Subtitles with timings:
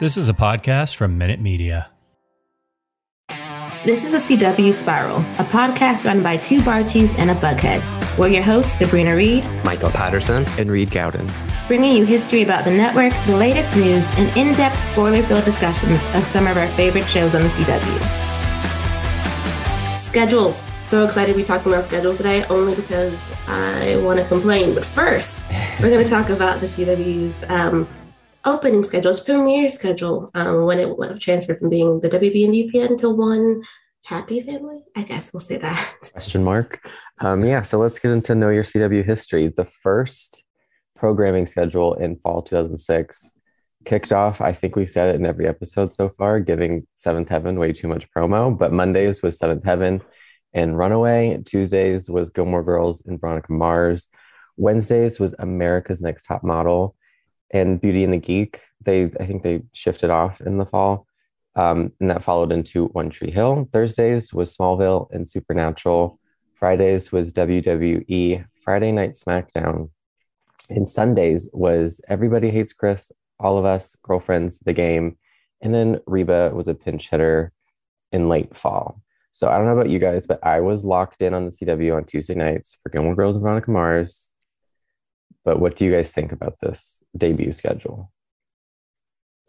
[0.00, 1.90] This is a podcast from Minute Media.
[3.84, 8.16] This is a CW Spiral, a podcast run by two Barchies and a Bughead.
[8.16, 11.30] We're your hosts, Sabrina Reed, Michael Patterson, and Reed Gaudens,
[11.68, 16.02] bringing you history about the network, the latest news, and in depth spoiler filled discussions
[16.14, 18.40] of some of our favorite shows on the CW.
[20.00, 20.64] Schedules.
[20.78, 24.74] So excited to be talking about schedules today, only because I want to complain.
[24.74, 25.44] But first,
[25.78, 27.86] we're going to talk about the CW's um,
[28.44, 32.96] opening schedule, its premiere schedule, um, when it transferred from being the WB and UPN
[32.98, 33.62] to one
[34.04, 34.82] happy family.
[34.96, 35.94] I guess we'll say that.
[36.12, 36.80] Question mark.
[37.20, 39.48] Um, yeah, so let's get into Know Your CW history.
[39.48, 40.44] The first
[40.96, 43.36] programming schedule in fall 2006
[43.84, 44.40] kicked off.
[44.40, 47.88] I think we said it in every episode so far, giving Seventh Heaven way too
[47.88, 48.56] much promo.
[48.56, 50.02] But Mondays was Seventh Heaven
[50.52, 51.42] and Runaway.
[51.44, 54.08] Tuesdays was Gilmore Girls and Veronica Mars.
[54.56, 56.96] Wednesdays was America's Next Top Model
[57.50, 58.60] and Beauty and the Geek.
[58.82, 61.06] They I think they shifted off in the fall.
[61.56, 63.68] Um, and that followed into One Tree Hill.
[63.72, 66.18] Thursdays was Smallville and Supernatural.
[66.54, 68.44] Fridays was WWE.
[68.62, 69.90] Friday Night SmackDown.
[70.68, 75.18] And Sundays was Everybody Hates Chris, All of Us, Girlfriends, The Game.
[75.60, 77.52] And then Reba was a pinch hitter
[78.12, 79.02] in late fall.
[79.32, 81.96] So I don't know about you guys, but I was locked in on the CW
[81.96, 84.29] on Tuesday nights for Gilmore Girls and Veronica Mars.
[85.44, 88.12] But what do you guys think about this debut schedule?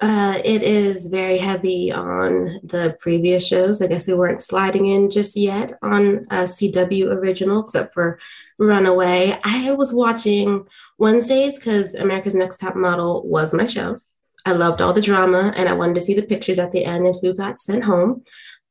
[0.01, 3.83] Uh, it is very heavy on the previous shows.
[3.83, 8.19] I guess we weren't sliding in just yet on a CW original, except for
[8.57, 9.37] Runaway.
[9.43, 10.65] I was watching
[10.97, 14.01] Wednesdays because America's Next Top Model was my show.
[14.43, 17.05] I loved all the drama and I wanted to see the pictures at the end
[17.05, 18.23] and who got sent home.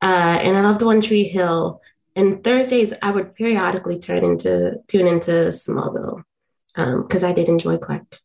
[0.02, 1.80] Uh, and I loved One Tree Hill.
[2.16, 6.24] And Thursdays, I would periodically turn into tune into Smallville
[6.74, 8.18] because um, I did enjoy Clark.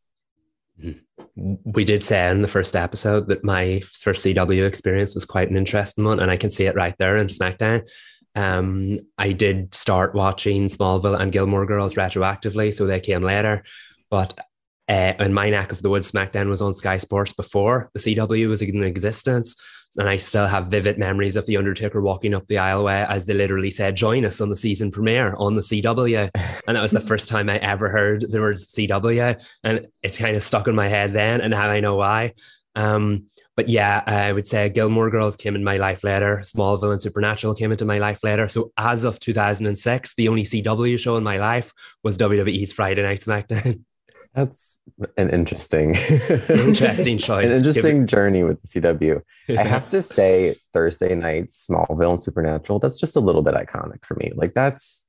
[1.36, 5.58] We did say in the first episode that my first CW experience was quite an
[5.58, 7.88] interesting one, and I can see it right there in SmackDown.
[8.36, 13.64] Um, I did start watching Smallville and Gilmore Girls retroactively, so they came later.
[14.10, 14.40] But
[14.88, 18.50] uh, in my neck of the woods, SmackDown was on Sky Sports before the CW
[18.50, 19.56] was in existence.
[19.98, 23.34] And I still have vivid memories of The Undertaker walking up the aisleway as they
[23.34, 26.30] literally said, Join us on the season premiere on the CW.
[26.68, 29.40] And that was the first time I ever heard the words CW.
[29.64, 31.42] And it's kind of stuck in my head then.
[31.42, 32.34] And now I know why.
[32.76, 36.42] Um, but yeah, I would say Gilmore Girls came in my life later.
[36.44, 38.50] Smallville and Supernatural came into my life later.
[38.50, 41.74] So as of 2006, the only CW show in my life
[42.04, 43.84] was WWE's Friday Night SmackDown.
[44.36, 44.82] That's
[45.16, 45.96] an interesting,
[46.50, 47.46] interesting choice.
[47.46, 49.22] an interesting journey with the CW.
[49.58, 52.80] I have to say, Thursday night Smallville and Supernatural.
[52.80, 54.34] That's just a little bit iconic for me.
[54.36, 55.06] Like that's,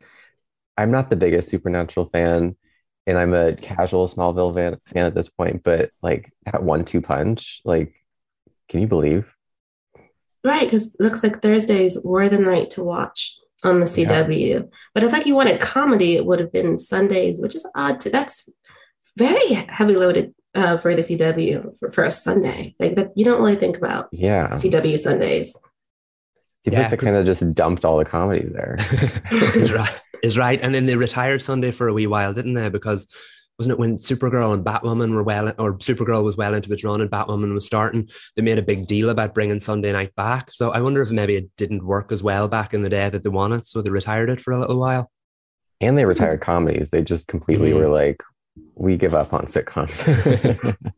[0.78, 2.54] I'm not the biggest Supernatural fan,
[3.08, 5.64] and I'm a casual Smallville fan, fan at this point.
[5.64, 7.94] But like that one-two punch, like,
[8.68, 9.34] can you believe?
[10.44, 14.48] Right, because looks like Thursdays were the night to watch on the CW.
[14.48, 14.60] Yeah.
[14.94, 17.98] But if like you wanted comedy, it would have been Sundays, which is odd.
[18.00, 18.48] To, that's
[19.16, 22.74] very heavy loaded uh, for the CW for, for a Sunday.
[22.78, 25.58] Like that, you don't really think about yeah CW Sundays.
[26.64, 28.76] Seems yeah, like they kind of just dumped all the comedies there.
[29.30, 30.60] is right, is right.
[30.60, 32.68] And then they retired Sunday for a wee while, didn't they?
[32.68, 33.06] Because
[33.58, 37.00] wasn't it when Supergirl and Batwoman were well, or Supergirl was well into its run
[37.00, 38.08] and Batwoman was starting?
[38.34, 40.52] They made a big deal about bringing Sunday night back.
[40.52, 43.22] So I wonder if maybe it didn't work as well back in the day that
[43.22, 45.10] they wanted, so they retired it for a little while.
[45.80, 46.90] And they retired comedies.
[46.90, 47.76] They just completely mm.
[47.76, 48.22] were like,
[48.76, 50.06] we give up on sitcoms.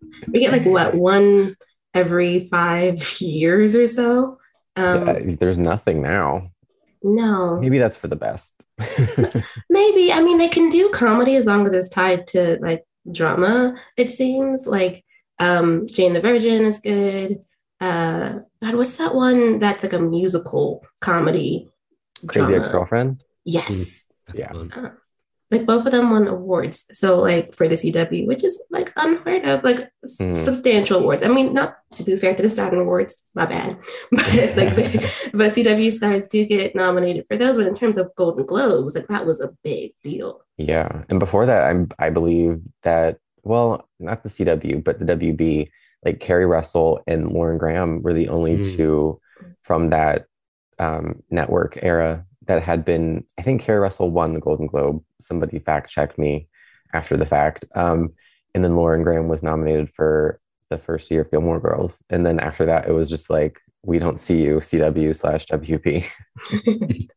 [0.29, 1.57] we get like what one
[1.95, 4.39] every five years or so.
[4.77, 6.51] Um, yeah, there's nothing now.
[7.03, 7.61] No.
[7.61, 8.63] Maybe that's for the best.
[9.71, 10.13] Maybe.
[10.13, 14.11] I mean, they can do comedy as long as it's tied to like drama, it
[14.11, 14.67] seems.
[14.67, 15.05] Like
[15.39, 17.39] um, Jane the Virgin is good.
[17.81, 21.69] Uh, God, what's that one that's like a musical comedy?
[22.27, 23.23] Crazy Ex Girlfriend?
[23.45, 24.13] Yes.
[24.31, 24.81] Mm, yeah.
[24.81, 24.91] Uh,
[25.51, 26.87] like both of them won awards.
[26.93, 30.35] So like for the CW, which is like unheard of, like mm.
[30.35, 31.23] substantial awards.
[31.23, 33.79] I mean, not to be fair to the Saturn Awards, my bad,
[34.11, 34.75] but like
[35.33, 37.57] but CW stars do get nominated for those.
[37.57, 40.43] But in terms of Golden Globes, like that was a big deal.
[40.59, 45.71] Yeah, and before that, I'm I believe that well, not the CW, but the WB,
[46.05, 48.77] like Keri Russell and Lauren Graham were the only mm.
[48.77, 49.21] two
[49.63, 50.27] from that
[50.79, 55.05] um, network era that had been, I think Keri Russell won the Golden Globe.
[55.21, 56.49] Somebody fact checked me
[56.95, 57.67] after the fact.
[57.75, 58.15] Um,
[58.55, 60.41] and then Lauren Graham was nominated for
[60.71, 62.03] the first year of Gilmore Girls.
[62.09, 66.07] And then after that, it was just like, we don't see you, CW slash WB.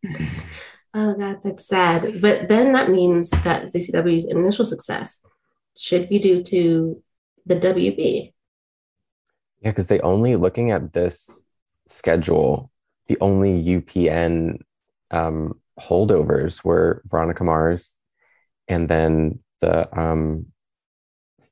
[0.94, 2.22] oh, God, that's sad.
[2.22, 5.26] But then that means that the CW's initial success
[5.78, 7.02] should be due to
[7.46, 8.34] the WB.
[9.62, 11.44] Yeah, because they only looking at this
[11.88, 12.70] schedule,
[13.08, 14.60] the only UPN
[15.12, 17.98] um, holdovers were Veronica Mars,
[18.68, 20.48] and then the um,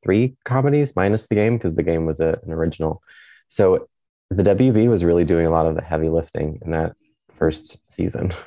[0.03, 3.01] three comedies minus the game because the game was a, an original.
[3.47, 3.87] So
[4.29, 6.95] the WB was really doing a lot of the heavy lifting in that
[7.37, 8.33] first season.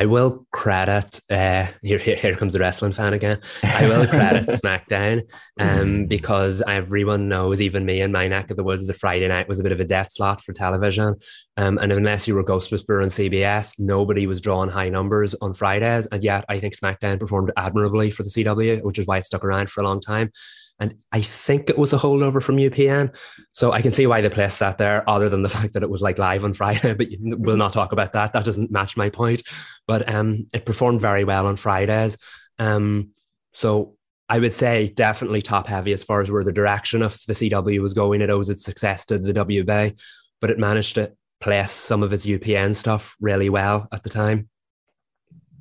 [0.00, 2.16] I will credit uh, here, here.
[2.16, 3.38] Here comes the wrestling fan again.
[3.62, 8.64] I will credit SmackDown, um, because everyone knows, even me in my neck of the
[8.64, 11.16] woods, the Friday night was a bit of a death slot for television.
[11.58, 15.52] Um, and unless you were Ghost Whisperer on CBS, nobody was drawing high numbers on
[15.52, 16.06] Fridays.
[16.06, 19.44] And yet, I think SmackDown performed admirably for the CW, which is why it stuck
[19.44, 20.32] around for a long time.
[20.80, 23.14] And I think it was a holdover from UPN.
[23.52, 25.90] So I can see why they placed that there, other than the fact that it
[25.90, 28.32] was like live on Friday, but we'll not talk about that.
[28.32, 29.42] That doesn't match my point.
[29.86, 32.16] But um, it performed very well on Fridays.
[32.58, 33.10] Um,
[33.52, 33.96] so
[34.28, 37.80] I would say definitely top heavy as far as where the direction of the CW
[37.82, 38.22] was going.
[38.22, 39.98] It owes its success to the WB,
[40.40, 44.48] but it managed to place some of its UPN stuff really well at the time.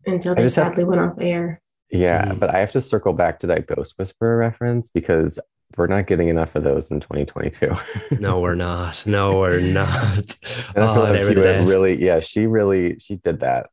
[0.06, 1.62] Until they sadly went off air.
[1.92, 2.40] Yeah, mm-hmm.
[2.40, 5.40] but I have to circle back to that Ghost Whisperer reference because
[5.78, 7.74] we're not getting enough of those in 2022.
[8.20, 9.06] no, we're not.
[9.06, 10.36] No, we're not.
[10.76, 13.70] and I feel oh, like she really, yeah, she really, she did that.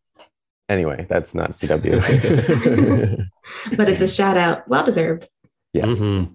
[0.68, 3.28] Anyway, that's not CW.
[3.76, 4.66] but it's a shout out.
[4.68, 5.28] Well deserved.
[5.72, 5.86] Yes.
[5.86, 6.32] Mm-hmm.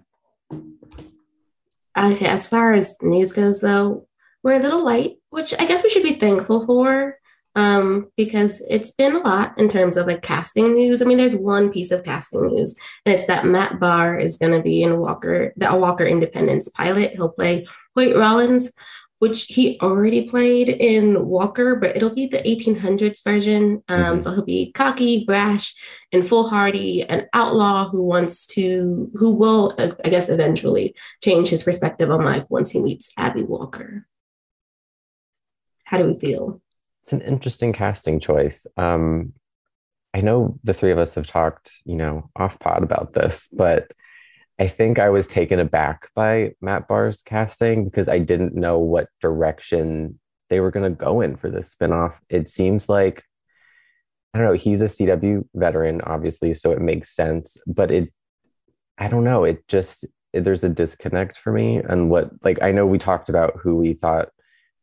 [1.97, 4.07] Okay, as far as news goes, though,
[4.43, 7.17] we're a little light, which I guess we should be thankful for
[7.55, 11.01] um, because it's been a lot in terms of like casting news.
[11.01, 12.75] I mean, there's one piece of casting news,
[13.05, 17.11] and it's that Matt Barr is going to be in Walker, the Walker Independence pilot.
[17.13, 18.73] He'll play Hoyt Rawlins,
[19.19, 23.83] which he already played in Walker, but it'll be the 1800s version.
[23.87, 24.19] Um, mm-hmm.
[24.19, 25.75] So he'll be cocky, brash,
[26.11, 31.63] and foolhardy, an outlaw who wants to, who will, uh, I guess, eventually change his
[31.63, 34.07] perspective on life once he meets Abby Walker.
[35.85, 36.61] How do we feel?
[37.11, 38.65] It's an interesting casting choice.
[38.77, 39.33] Um,
[40.13, 43.91] I know the three of us have talked, you know, off pod about this, but
[44.57, 49.09] I think I was taken aback by Matt Barr's casting because I didn't know what
[49.19, 50.19] direction
[50.49, 52.19] they were going to go in for this spinoff.
[52.29, 53.23] It seems like
[54.33, 58.13] I don't know, he's a CW veteran obviously, so it makes sense, but it
[58.97, 62.85] I don't know, it just there's a disconnect for me and what like I know
[62.85, 64.29] we talked about who we thought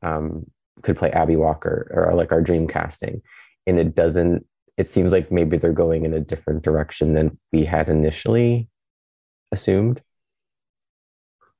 [0.02, 0.44] um,
[0.82, 3.22] could play Abby Walker or like our dream casting.
[3.66, 4.46] And it doesn't,
[4.76, 8.68] it seems like maybe they're going in a different direction than we had initially
[9.52, 10.02] assumed.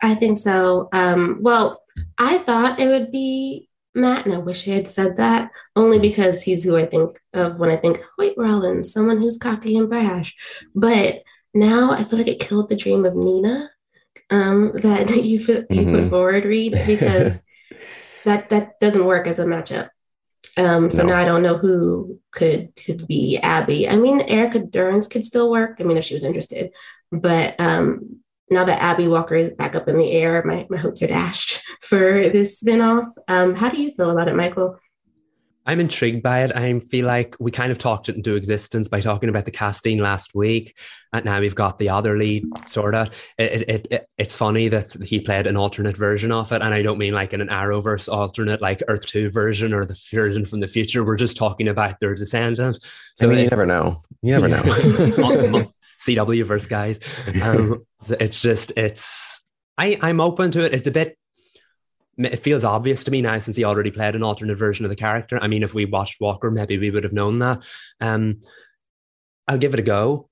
[0.00, 0.88] I think so.
[0.92, 1.80] Um, well,
[2.18, 6.42] I thought it would be Matt, and I wish I had said that only because
[6.42, 10.36] he's who I think of when I think Hoyt Rawlins, someone who's cocky and brash.
[10.74, 11.22] But
[11.52, 13.70] now I feel like it killed the dream of Nina
[14.30, 15.94] um, that you, put, you mm-hmm.
[15.94, 17.42] put forward, Reed, because
[18.28, 19.88] that that doesn't work as a matchup.
[20.56, 21.10] Um, so no.
[21.10, 23.88] now I don't know who could could be Abby.
[23.88, 25.76] I mean, Erica Durance could still work.
[25.80, 26.70] I mean, if she was interested,
[27.12, 28.20] but um,
[28.50, 31.62] now that Abby Walker is back up in the air, my, my hopes are dashed
[31.80, 33.06] for this spinoff.
[33.28, 34.78] Um, how do you feel about it, Michael?
[35.68, 36.56] I'm intrigued by it.
[36.56, 39.98] I feel like we kind of talked it into existence by talking about the casting
[39.98, 40.74] last week.
[41.12, 43.10] And now we've got the other lead, sort of.
[43.36, 46.62] It, it, it, it's funny that he played an alternate version of it.
[46.62, 50.00] And I don't mean like in an Arrowverse alternate, like Earth 2 version or the
[50.10, 51.04] version from the future.
[51.04, 52.80] We're just talking about their descendants.
[53.18, 54.02] So I mean, you never know.
[54.22, 54.62] You never know.
[56.00, 56.98] CW verse guys.
[57.42, 59.44] Um, it's just, it's,
[59.76, 60.72] I, I'm open to it.
[60.72, 61.18] It's a bit
[62.18, 64.96] it feels obvious to me now since he already played an alternate version of the
[64.96, 65.38] character.
[65.40, 67.62] I mean, if we watched Walker, maybe we would have known that.
[68.00, 68.40] Um,
[69.46, 70.28] I'll give it a go.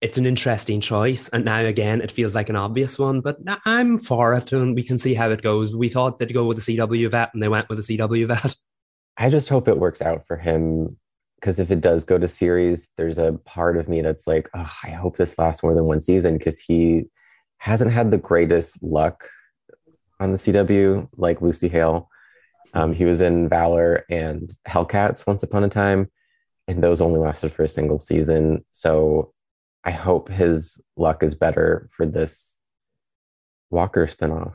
[0.00, 3.22] It's an interesting choice, and now again, it feels like an obvious one.
[3.22, 5.74] But I'm for it, and we can see how it goes.
[5.74, 8.54] We thought they'd go with the CW vet, and they went with the CW vet.
[9.16, 10.98] I just hope it works out for him
[11.40, 14.72] because if it does go to series, there's a part of me that's like, oh,
[14.84, 17.04] I hope this lasts more than one season because he
[17.58, 19.28] hasn't had the greatest luck
[20.20, 22.08] on the CW, like Lucy Hale.
[22.74, 26.10] Um, he was in Valor and Hellcats once upon a time,
[26.68, 28.64] and those only lasted for a single season.
[28.72, 29.32] So
[29.84, 32.58] I hope his luck is better for this
[33.70, 34.54] Walker spinoff.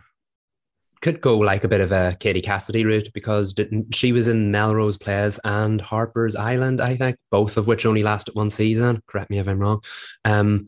[1.01, 3.55] Could go like a bit of a Katie Cassidy route because
[3.91, 8.35] she was in Melrose Place and Harper's Island, I think, both of which only lasted
[8.35, 9.01] one season.
[9.07, 9.81] Correct me if I'm wrong.
[10.25, 10.67] Um,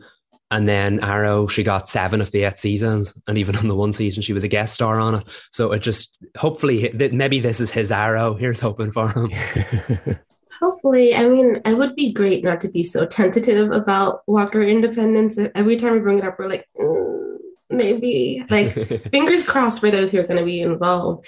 [0.53, 3.19] and then Arrow, she got seven of the eight seasons.
[3.27, 5.23] And even on the one season, she was a guest star on it.
[5.51, 8.35] So it just, hopefully, maybe this is his Arrow.
[8.35, 9.31] Here's hoping for him.
[10.61, 15.37] Hopefully, I mean, it would be great not to be so tentative about Walker independence.
[15.55, 17.37] Every time we bring it up, we're like, mm,
[17.69, 18.71] maybe like
[19.11, 21.27] fingers crossed for those who are going to be involved.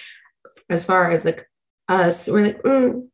[0.70, 1.50] As far as like
[1.89, 3.08] us, we're like mm,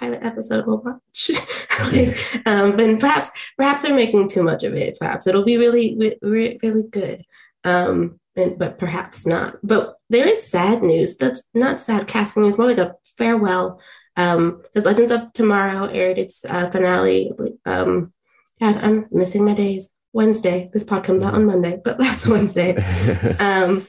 [0.00, 1.30] pilot episode we'll watch.
[1.92, 4.98] like, um, but perhaps perhaps they're making too much of it.
[4.98, 7.24] Perhaps it'll be really really, really good.
[7.64, 9.56] Um, and, but perhaps not.
[9.62, 11.16] But there is sad news.
[11.16, 13.80] That's not sad casting news, more like a farewell.
[14.16, 17.32] Um, because Legends of Tomorrow aired its uh, finale.
[17.64, 18.12] Um,
[18.60, 19.96] God, I'm missing my days.
[20.12, 20.70] Wednesday.
[20.72, 22.76] This pod comes out on Monday, but last Wednesday.
[23.38, 23.86] um,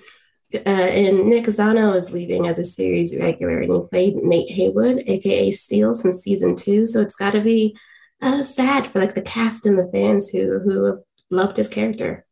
[0.53, 5.03] uh, and Nick Zano is leaving as a series regular, and he played Nate Heywood,
[5.08, 6.86] aka Steel, from season two.
[6.86, 7.77] So it's got to be
[8.22, 12.25] uh, sad for like the cast and the fans who who have loved his character.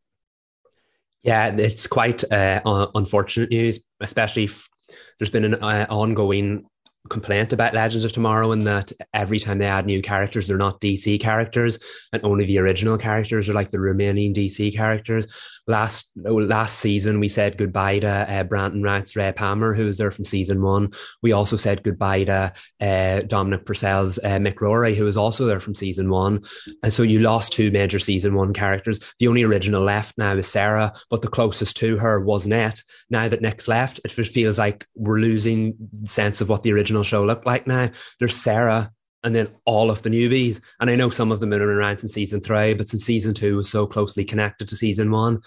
[1.23, 4.69] Yeah, it's quite uh, unfortunate news, especially if
[5.17, 6.65] there's been an uh, ongoing
[7.09, 10.79] complaint about Legends of Tomorrow in that every time they add new characters, they're not
[10.79, 11.79] DC characters,
[12.13, 15.27] and only the original characters are like the remaining DC characters.
[15.69, 20.09] Last last season, we said goodbye to uh, Brandon Routh's Ray Palmer, who was there
[20.09, 20.91] from season one.
[21.21, 25.59] We also said goodbye to uh, Dominic Purcell's uh, Mick Rory, who was also there
[25.59, 26.41] from season one.
[26.81, 28.99] And so you lost two major season one characters.
[29.19, 32.83] The only original left now is Sarah, but the closest to her was Nate.
[33.11, 37.23] Now that Nick's left, it feels like we're losing sense of what the original show
[37.23, 37.91] looked like now.
[38.17, 38.91] There's Sarah
[39.23, 40.61] and then all of the newbies.
[40.79, 43.57] And I know some of them been around in season three, but since season two
[43.57, 45.41] was so closely connected to season one,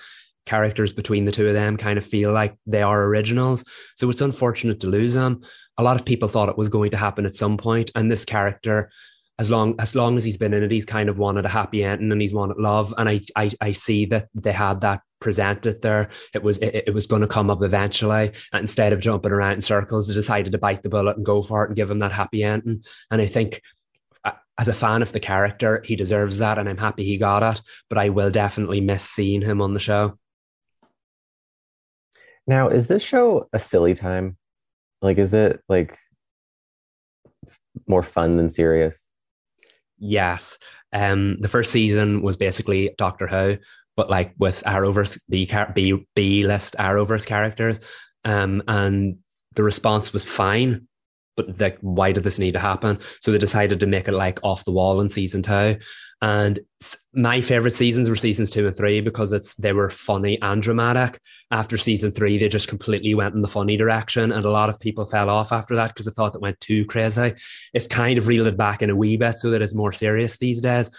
[0.45, 3.64] characters between the two of them kind of feel like they are originals.
[3.97, 5.43] So it's unfortunate to lose them.
[5.79, 8.25] A lot of people thought it was going to happen at some point, and this
[8.25, 8.91] character.
[9.38, 11.82] As long as long as he's been in it, he's kind of wanted a happy
[11.82, 12.94] ending and he's wanted love.
[12.96, 16.10] And I I, I see that they had that presented there.
[16.34, 18.32] It was it, it was going to come up eventually.
[18.52, 21.42] And instead of jumping around in circles, they decided to bite the bullet and go
[21.42, 22.84] for it and give him that happy ending.
[23.10, 23.62] And I think
[24.24, 27.42] uh, as a fan of the character, he deserves that, and I'm happy he got
[27.42, 27.62] it.
[27.88, 30.18] But I will definitely miss seeing him on the show.
[32.46, 34.36] Now, is this show a silly time?
[35.00, 35.96] Like, is it like
[37.86, 39.12] more fun than serious?
[40.04, 40.59] Yes.
[40.92, 43.56] Um, the first season was basically Doctor Who,
[43.97, 47.78] but like with Arrowverse B B B list Arrowverse characters,
[48.25, 49.18] um, and
[49.54, 50.88] the response was fine.
[51.37, 52.99] But like, why did this need to happen?
[53.21, 55.78] So they decided to make it like off the wall in season two.
[56.23, 56.61] And
[57.12, 61.21] my favorite seasons were seasons two and three because it's they were funny and dramatic.
[61.50, 64.79] After season three, they just completely went in the funny direction, and a lot of
[64.79, 67.35] people fell off after that because they thought it went too crazy.
[67.75, 70.38] It's kind of reeled it back in a wee bit so that it's more serious
[70.38, 70.91] these days,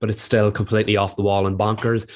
[0.00, 2.10] but it's still completely off the wall and bonkers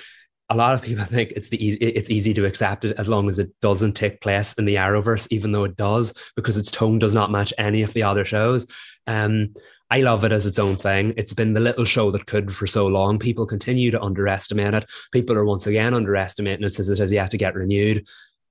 [0.49, 3.29] a lot of people think it's the easy, it's easy to accept it as long
[3.29, 6.99] as it doesn't take place in the Arrowverse, even though it does, because its tone
[6.99, 8.67] does not match any of the other shows.
[9.07, 9.55] Um,
[9.90, 11.14] I love it as its own thing.
[11.16, 13.19] It's been the little show that could for so long.
[13.19, 14.90] People continue to underestimate it.
[15.12, 18.05] People are once again underestimating it as it has yet to get renewed.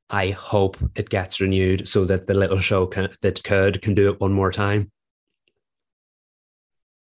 [0.10, 4.10] I hope it gets renewed so that the little show can, that could can do
[4.12, 4.92] it one more time.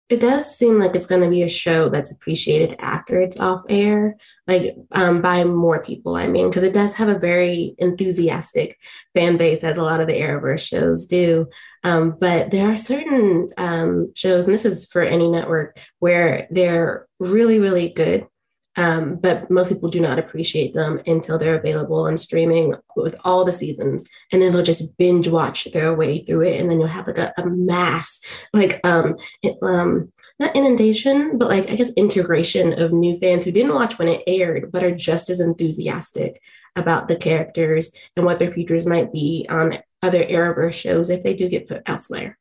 [0.10, 3.64] It does seem like it's going to be a show that's appreciated after it's off
[3.70, 6.16] air like um, by more people.
[6.16, 8.78] I mean, because it does have a very enthusiastic
[9.14, 11.48] fan base, as a lot of the Arrowverse shows do.
[11.84, 17.08] Um, but there are certain um, shows, and this is for any network, where they're
[17.20, 18.28] really, really good
[18.78, 23.46] um, but most people do not appreciate them until they're available on streaming with all
[23.46, 24.08] the seasons.
[24.32, 26.60] And then they'll just binge watch their way through it.
[26.60, 28.22] And then you'll have like a, a mass,
[28.54, 29.16] like um,
[29.62, 34.10] um, not inundation, but like I guess integration of new fans who didn't watch when
[34.10, 36.42] it aired, but are just as enthusiastic
[36.76, 41.34] about the characters and what their futures might be on other Arrowverse shows if they
[41.34, 42.38] do get put elsewhere.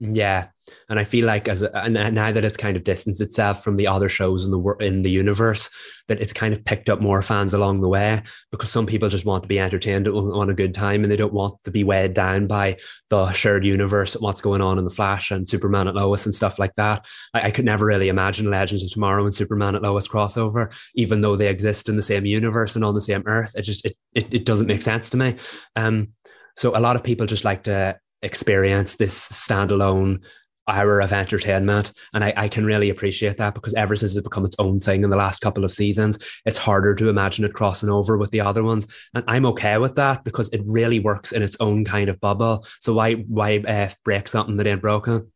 [0.00, 0.48] Yeah,
[0.88, 3.86] and I feel like as and now that it's kind of distanced itself from the
[3.86, 5.70] other shows in the in the universe,
[6.08, 9.24] that it's kind of picked up more fans along the way because some people just
[9.24, 12.14] want to be entertained on a good time and they don't want to be weighed
[12.14, 12.76] down by
[13.10, 16.34] the shared universe and what's going on in the Flash and Superman and Lois and
[16.34, 17.06] stuff like that.
[17.34, 21.20] I, I could never really imagine Legends of Tomorrow and Superman and Lois crossover, even
[21.20, 23.52] though they exist in the same universe and on the same Earth.
[23.54, 25.36] It just it it, it doesn't make sense to me.
[25.76, 26.08] Um,
[26.56, 30.20] so a lot of people just like to experience this standalone
[30.68, 31.92] hour of entertainment.
[32.12, 35.02] And I, I, can really appreciate that because ever since it's become its own thing
[35.02, 38.40] in the last couple of seasons, it's harder to imagine it crossing over with the
[38.40, 38.86] other ones.
[39.14, 42.64] And I'm okay with that because it really works in its own kind of bubble.
[42.80, 45.32] So why why uh, break something that ain't broken?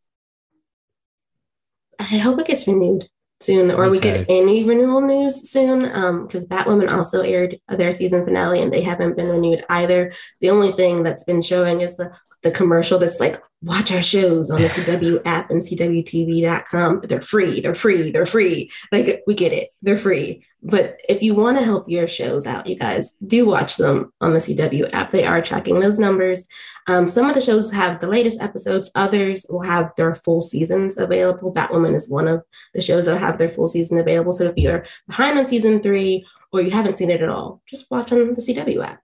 [1.99, 3.09] I hope it gets renewed
[3.41, 3.91] soon or okay.
[3.91, 8.73] we get any renewal news soon because um, batwoman also aired their season finale and
[8.73, 12.11] they haven't been renewed either the only thing that's been showing is the
[12.47, 17.01] the commercial that's like, watch our shows on the CW app and CWTV.com.
[17.03, 18.71] They're free, they're free, they're free.
[18.93, 20.45] Like, we get it, they're free.
[20.63, 24.33] But if you want to help your shows out, you guys do watch them on
[24.33, 25.11] the CW app.
[25.11, 26.47] They are tracking those numbers.
[26.87, 30.99] Um, some of the shows have the latest episodes, others will have their full seasons
[30.99, 31.53] available.
[31.53, 32.43] Batwoman is one of
[32.75, 34.33] the shows that have their full season available.
[34.33, 37.91] So if you're behind on season three or you haven't seen it at all, just
[37.91, 39.01] watch on the CW app.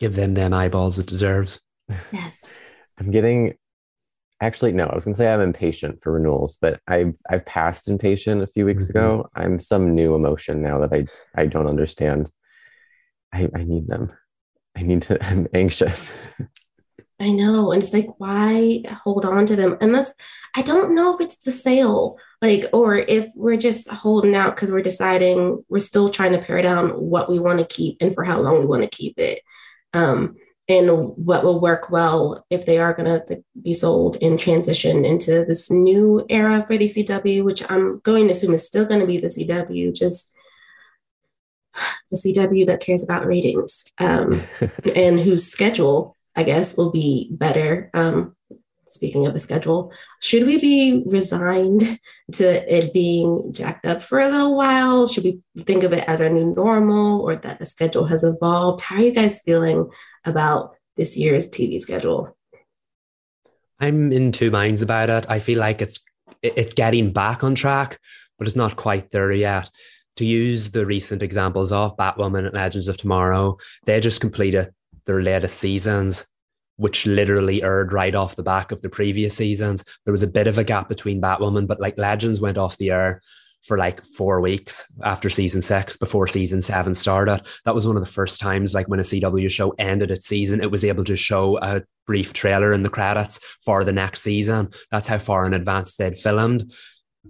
[0.00, 1.60] Give them them eyeballs it deserves.
[2.12, 2.64] Yes.
[2.98, 3.54] I'm getting
[4.40, 8.42] actually no, I was gonna say I'm impatient for renewals, but I've I've passed impatient
[8.42, 8.90] a few weeks Mhm.
[8.90, 9.28] ago.
[9.36, 11.06] I'm some new emotion now that I
[11.40, 12.32] I don't understand.
[13.32, 14.12] I, I need them.
[14.76, 16.14] I need to I'm anxious.
[17.20, 17.70] I know.
[17.70, 19.76] And it's like, why hold on to them?
[19.82, 20.14] Unless
[20.56, 24.72] I don't know if it's the sale, like, or if we're just holding out because
[24.72, 28.24] we're deciding we're still trying to pare down what we want to keep and for
[28.24, 29.42] how long we want to keep it.
[29.92, 30.36] Um,
[30.68, 35.44] and what will work well if they are going to be sold and transition into
[35.44, 39.06] this new era for the CW, which I'm going to assume is still going to
[39.06, 40.32] be the CW, just
[42.10, 44.44] the CW that cares about ratings um,
[44.94, 47.90] and whose schedule, I guess, will be better.
[47.92, 48.36] Um,
[48.90, 49.92] speaking of the schedule,
[50.22, 51.98] should we be resigned
[52.32, 55.06] to it being jacked up for a little while?
[55.06, 58.80] Should we think of it as our new normal or that the schedule has evolved?
[58.80, 59.90] How are you guys feeling
[60.24, 62.36] about this year's TV schedule?
[63.78, 65.24] I'm in two minds about it.
[65.28, 66.00] I feel like it's
[66.42, 67.98] it's getting back on track,
[68.38, 69.70] but it's not quite there yet.
[70.16, 73.56] To use the recent examples of Batwoman and Legends of Tomorrow,
[73.86, 74.68] they just completed
[75.06, 76.26] their latest seasons,
[76.80, 79.84] which literally aired right off the back of the previous seasons.
[80.06, 82.90] There was a bit of a gap between Batwoman, but like Legends went off the
[82.90, 83.20] air
[83.64, 87.42] for like four weeks after season six before season seven started.
[87.66, 90.62] That was one of the first times, like when a CW show ended its season,
[90.62, 94.70] it was able to show a brief trailer in the credits for the next season.
[94.90, 96.72] That's how far in advance they'd filmed.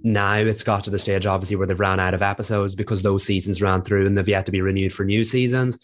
[0.04, 3.24] Now it's got to the stage, obviously, where they've ran out of episodes because those
[3.24, 5.76] seasons ran through and they've yet to be renewed for new seasons.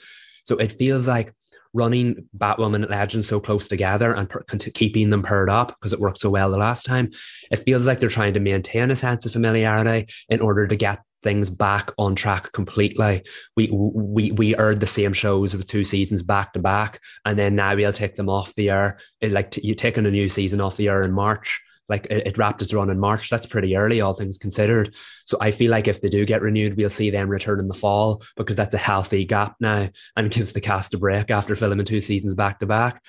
[0.44, 1.35] So it feels like
[1.76, 6.00] running Batwoman and Legends so close together and per- keeping them paired up because it
[6.00, 7.10] worked so well the last time.
[7.50, 11.00] It feels like they're trying to maintain a sense of familiarity in order to get
[11.23, 13.23] things back on track completely.
[13.56, 17.56] We we we aired the same shows with two seasons back to back, and then
[17.56, 18.99] now we'll take them off the air.
[19.21, 21.60] It, like t- you taking a new season off the air in March.
[21.88, 23.30] Like it, it wrapped its run in March.
[23.30, 24.94] That's pretty early, all things considered.
[25.25, 27.75] So I feel like if they do get renewed, we'll see them return in the
[27.75, 31.86] fall because that's a healthy gap now and gives the cast a break after filming
[31.86, 33.02] two seasons back to back.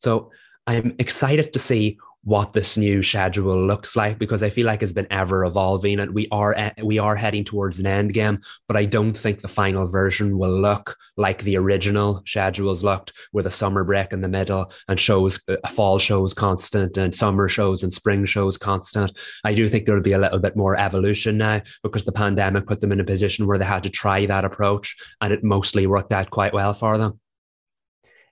[0.00, 0.30] So
[0.66, 4.92] I'm excited to see what this new schedule looks like because I feel like it's
[4.92, 8.84] been ever evolving and we are we are heading towards an end game but I
[8.84, 13.84] don't think the final version will look like the original schedules looked with a summer
[13.84, 18.24] break in the middle and shows uh, fall shows constant and summer shows and spring
[18.24, 19.16] shows constant.
[19.44, 22.80] I do think there'll be a little bit more evolution now because the pandemic put
[22.80, 26.12] them in a position where they had to try that approach and it mostly worked
[26.12, 27.20] out quite well for them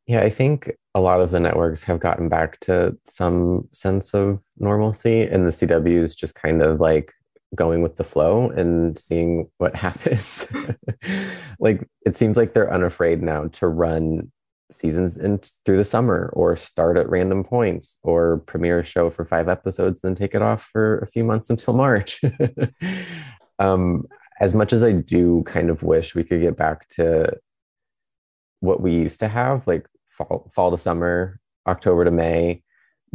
[0.06, 4.42] Yeah, I think a lot of the networks have gotten back to some sense of
[4.58, 7.12] normalcy, and the CW is just kind of like
[7.54, 10.46] going with the flow and seeing what happens.
[11.58, 14.30] like it seems like they're unafraid now to run
[14.70, 19.24] seasons in through the summer or start at random points or premiere a show for
[19.24, 22.20] five episodes then take it off for a few months until march
[23.58, 24.04] um,
[24.40, 27.30] as much as i do kind of wish we could get back to
[28.60, 32.62] what we used to have like fall, fall to summer october to may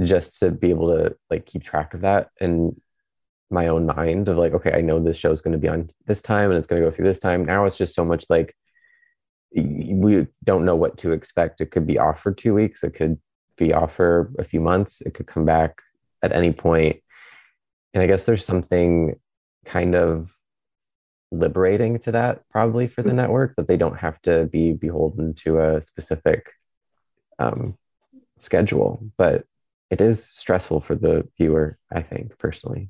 [0.03, 2.79] just to be able to like keep track of that in
[3.51, 5.89] my own mind of like okay i know this show is going to be on
[6.05, 8.25] this time and it's going to go through this time now it's just so much
[8.29, 8.55] like
[9.55, 11.61] we don't know what to expect.
[11.61, 12.83] It could be off for two weeks.
[12.83, 13.19] It could
[13.57, 15.01] be off for a few months.
[15.01, 15.81] It could come back
[16.21, 16.97] at any point.
[17.93, 19.15] And I guess there's something
[19.65, 20.35] kind of
[21.31, 23.17] liberating to that probably for the mm-hmm.
[23.17, 26.53] network that they don't have to be beholden to a specific
[27.39, 27.77] um,
[28.37, 29.03] schedule.
[29.17, 29.45] But
[29.89, 32.89] it is stressful for the viewer, I think, personally.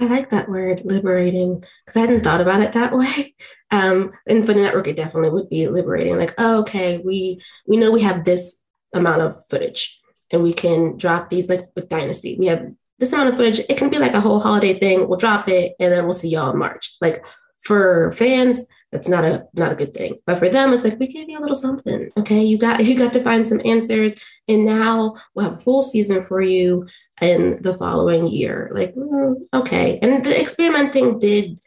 [0.00, 3.34] I like that word, liberating, because I hadn't thought about it that way.
[3.70, 6.18] Um, and for the network, it definitely would be liberating.
[6.18, 10.00] Like, oh, okay, we we know we have this amount of footage,
[10.32, 11.48] and we can drop these.
[11.48, 12.66] Like with Dynasty, we have
[12.98, 13.60] this amount of footage.
[13.68, 15.08] It can be like a whole holiday thing.
[15.08, 16.96] We'll drop it, and then we'll see y'all in March.
[17.00, 17.24] Like
[17.64, 20.16] for fans, that's not a not a good thing.
[20.26, 22.10] But for them, it's like we gave you a little something.
[22.16, 24.14] Okay, you got you got to find some answers,
[24.46, 26.86] and now we'll have a full season for you
[27.20, 28.70] in the following year.
[28.72, 29.98] Like, mm, okay.
[30.02, 31.58] And the experimenting did,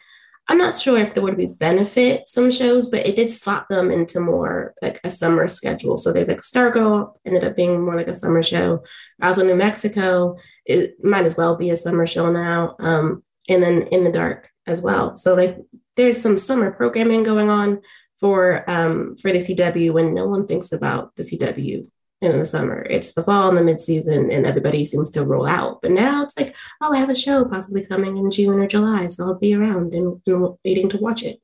[0.48, 3.92] I'm not sure if there would be benefit some shows, but it did slot them
[3.92, 5.98] into more like a summer schedule.
[5.98, 8.84] So there's like Stargirl ended up being more like a summer show.
[9.22, 12.76] Roswell New Mexico, it might as well be a summer show now.
[12.80, 15.16] Um, and then In the Dark as well.
[15.16, 15.58] So like
[15.98, 17.82] there's some summer programming going on
[18.16, 21.88] for um, for the CW when no one thinks about the CW
[22.22, 22.86] in the summer.
[22.90, 25.82] It's the fall and the midseason, and everybody seems to roll out.
[25.82, 29.08] But now it's like, oh, I have a show possibly coming in June or July,
[29.08, 31.42] so I'll be around and, and waiting to watch it.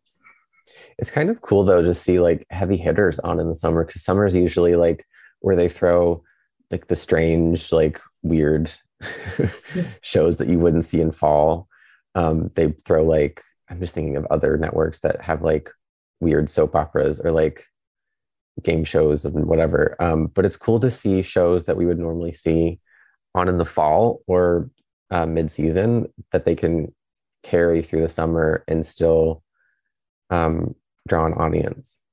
[0.97, 4.03] It's kind of cool though to see like heavy hitters on in the summer because
[4.03, 5.05] summer is usually like
[5.39, 6.23] where they throw
[6.71, 8.71] like the strange, like weird
[10.01, 11.67] shows that you wouldn't see in fall.
[12.15, 15.69] Um, they throw like I'm just thinking of other networks that have like
[16.19, 17.65] weird soap operas or like
[18.61, 19.95] game shows and whatever.
[19.99, 22.79] Um, but it's cool to see shows that we would normally see
[23.33, 24.69] on in the fall or
[25.09, 26.93] uh, mid season that they can
[27.41, 29.43] carry through the summer and still
[30.29, 30.75] um,
[31.07, 32.03] draw an audience.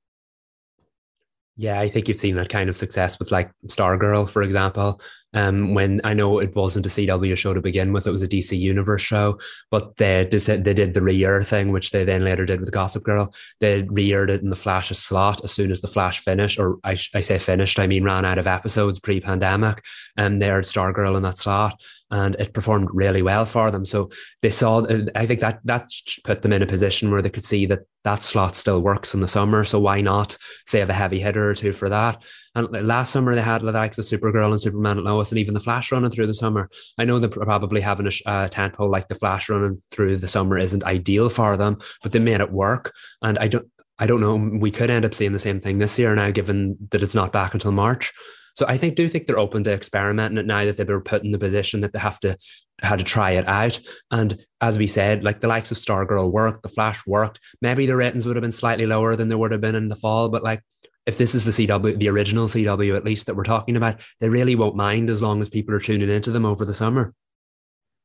[1.57, 4.99] Yeah, I think you've seen that kind of success with like Stargirl, for example.
[5.32, 8.28] Um, when I know it wasn't a CW show to begin with, it was a
[8.28, 9.38] DC Universe show,
[9.70, 13.32] but they they did the re-air thing, which they then later did with Gossip Girl.
[13.60, 16.98] They re-aired it in the Flash's slot as soon as the Flash finished, or I,
[17.14, 19.84] I say finished, I mean ran out of episodes pre-pandemic,
[20.16, 23.84] and they had Stargirl in that slot and it performed really well for them.
[23.84, 24.10] So
[24.42, 25.90] they saw, I think that that
[26.24, 29.20] put them in a position where they could see that that slot still works in
[29.20, 29.64] the summer.
[29.64, 32.20] So why not say have a heavy hitter or two for that?
[32.54, 35.54] And last summer they had the likes of Supergirl and Superman and Lois and even
[35.54, 36.68] the Flash running through the summer.
[36.98, 40.28] I know that probably having a, a uh, tentpole like the Flash running through the
[40.28, 42.92] summer isn't ideal for them, but they made it work.
[43.22, 44.58] And I don't, I don't know.
[44.58, 47.32] We could end up seeing the same thing this year now, given that it's not
[47.32, 48.12] back until March.
[48.54, 51.22] So I think do think they're open to experimenting it now that they've been put
[51.22, 52.36] in the position that they have to
[52.82, 53.78] had to try it out.
[54.10, 57.38] And as we said, like the likes of Stargirl worked, the Flash worked.
[57.60, 59.96] Maybe the ratings would have been slightly lower than they would have been in the
[59.96, 60.62] fall, but like
[61.11, 64.29] if this is the CW, the original CW at least that we're talking about, they
[64.29, 67.12] really won't mind as long as people are tuning into them over the summer.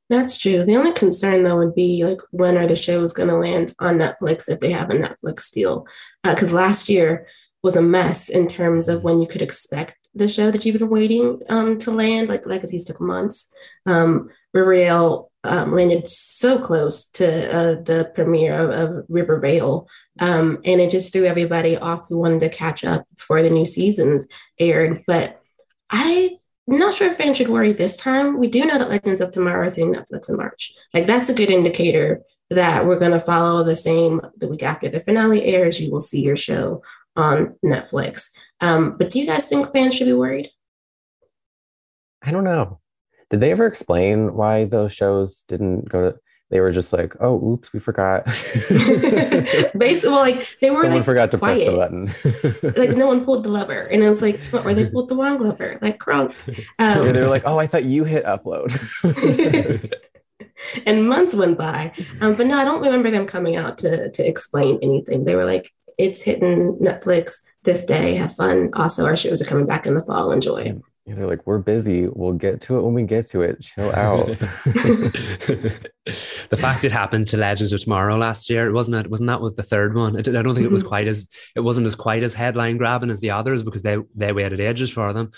[0.09, 0.65] That's true.
[0.65, 3.99] The only concern though would be like when are the shows going to land on
[3.99, 5.85] Netflix if they have a Netflix deal?
[6.23, 7.27] Because uh, last year
[7.61, 10.89] was a mess in terms of when you could expect the show that you've been
[10.89, 12.27] waiting um, to land.
[12.27, 13.53] Like Legacies took months.
[13.85, 19.87] Um, Riverdale um, landed so close to uh, the premiere of, of Riverdale,
[20.19, 23.65] um, and it just threw everybody off who wanted to catch up before the new
[23.65, 24.27] seasons
[24.59, 25.03] aired.
[25.07, 25.41] But
[25.89, 26.31] I'm
[26.67, 28.39] not sure if fans should worry this time.
[28.39, 30.73] We do know that Legends of Tomorrow is hitting Netflix in March.
[30.93, 34.89] Like that's a good indicator that we're going to follow the same the week after
[34.89, 35.79] the finale airs.
[35.79, 36.81] You will see your show
[37.15, 38.31] on Netflix.
[38.61, 40.49] Um, but do you guys think fans should be worried?
[42.21, 42.79] I don't know.
[43.35, 46.17] Did they ever explain why those shows didn't go to?
[46.51, 48.23] They were just like, "Oh, oops, we forgot."
[49.77, 50.77] Basically, well, like they were.
[50.77, 51.75] Like, someone like, forgot to quiet.
[51.75, 52.73] press the button.
[52.77, 55.41] like no one pulled the lever, and it was like, or they pulled the wrong
[55.41, 56.33] lever, like crunk.
[56.79, 58.71] Um, yeah, they were like, "Oh, I thought you hit upload."
[60.85, 64.25] and months went by, um, but no, I don't remember them coming out to to
[64.25, 65.25] explain anything.
[65.25, 68.15] They were like, "It's hitting Netflix this day.
[68.15, 70.31] Have fun." Also, our shows are coming back in the fall.
[70.31, 70.79] Enjoy.
[71.05, 72.07] Yeah, they're like, we're busy.
[72.07, 73.61] We'll get to it when we get to it.
[73.61, 74.25] Chill out.
[74.25, 75.77] the
[76.57, 79.11] fact it happened to Legends of Tomorrow last year, wasn't it?
[79.11, 80.17] Wasn't that with the third one?
[80.17, 80.89] I don't think it was mm-hmm.
[80.89, 84.31] quite as it wasn't as quite as headline grabbing as the others because they they
[84.31, 85.31] waited ages for them.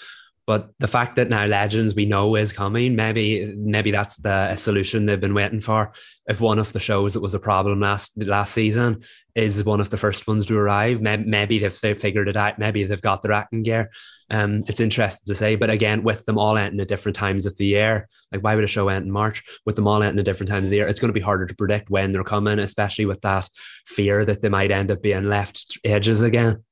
[0.46, 5.06] But the fact that now Legends we know is coming, maybe maybe that's the solution
[5.06, 5.92] they've been waiting for.
[6.28, 9.04] If one of the shows that was a problem last last season
[9.36, 12.58] is one of the first ones to arrive, maybe, maybe they've figured it out.
[12.58, 13.92] Maybe they've got their acting gear.
[14.30, 17.56] Um, it's interesting to say, but again, with them all ending at different times of
[17.58, 19.44] the year, like why would a show end in March?
[19.66, 21.46] With them all ending at different times of the year, it's going to be harder
[21.46, 23.50] to predict when they're coming, especially with that
[23.86, 26.64] fear that they might end up being left edges again.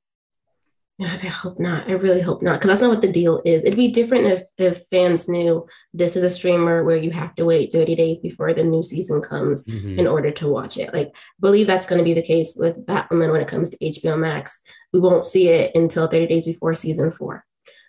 [0.98, 1.88] God, I hope not.
[1.88, 3.64] I really hope not, because that's not what the deal is.
[3.64, 7.44] It'd be different if if fans knew this is a streamer where you have to
[7.44, 9.98] wait 30 days before the new season comes mm-hmm.
[9.98, 10.94] in order to watch it.
[10.94, 14.18] Like, believe that's going to be the case with Batwoman when it comes to HBO
[14.18, 14.62] Max.
[14.94, 17.44] We won't see it until 30 days before season four.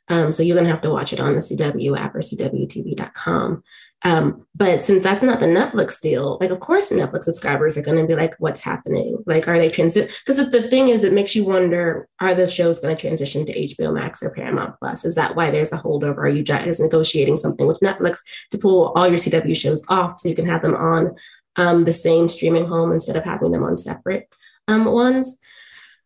[0.10, 3.64] Um, so you're going to have to watch it on the CW app or CWTV.com.
[4.04, 7.98] Um, but since that's not the Netflix deal, like of course Netflix subscribers are going
[7.98, 9.24] to be like, "What's happening?
[9.26, 12.80] Like, are they transit?" Because the thing is, it makes you wonder: Are the shows
[12.80, 15.04] going to transition to HBO Max or Paramount Plus?
[15.04, 16.18] Is that why there's a holdover?
[16.18, 18.20] Are you guys negotiating something with Netflix
[18.52, 21.16] to pull all your CW shows off so you can have them on
[21.56, 24.30] um, the same streaming home instead of having them on separate
[24.68, 25.40] um, ones?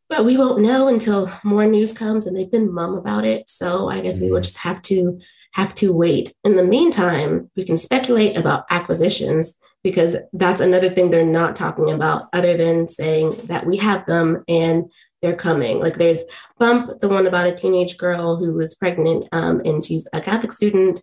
[0.07, 3.49] But we won't know until more news comes, and they've been mum about it.
[3.49, 4.25] So I guess mm-hmm.
[4.27, 5.19] we will just have to
[5.53, 6.33] have to wait.
[6.43, 11.89] In the meantime, we can speculate about acquisitions because that's another thing they're not talking
[11.89, 15.79] about, other than saying that we have them and they're coming.
[15.79, 16.23] Like there's
[16.57, 20.51] Bump, the one about a teenage girl who was pregnant um, and she's a Catholic
[20.51, 21.01] student,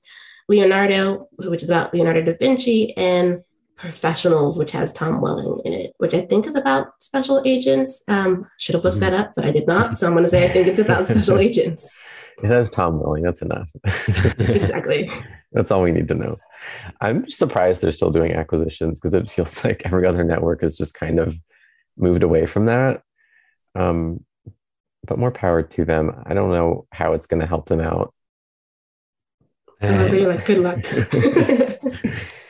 [0.48, 3.42] Leonardo, which is about Leonardo da Vinci, and
[3.78, 8.02] Professionals, which has Tom Welling in it, which I think is about special agents.
[8.08, 9.12] Um, should have looked mm-hmm.
[9.12, 9.96] that up, but I did not.
[9.96, 12.00] So I'm going to say I think it's about special agents.
[12.42, 13.22] It has Tom Welling.
[13.22, 13.70] That's enough.
[14.38, 15.08] exactly.
[15.52, 16.38] That's all we need to know.
[17.00, 20.94] I'm surprised they're still doing acquisitions because it feels like every other network has just
[20.94, 21.38] kind of
[21.96, 23.02] moved away from that.
[23.76, 24.24] Um,
[25.06, 26.22] but more power to them.
[26.26, 28.12] I don't know how it's going to help them out.
[29.80, 30.84] Uh, they're like, good luck.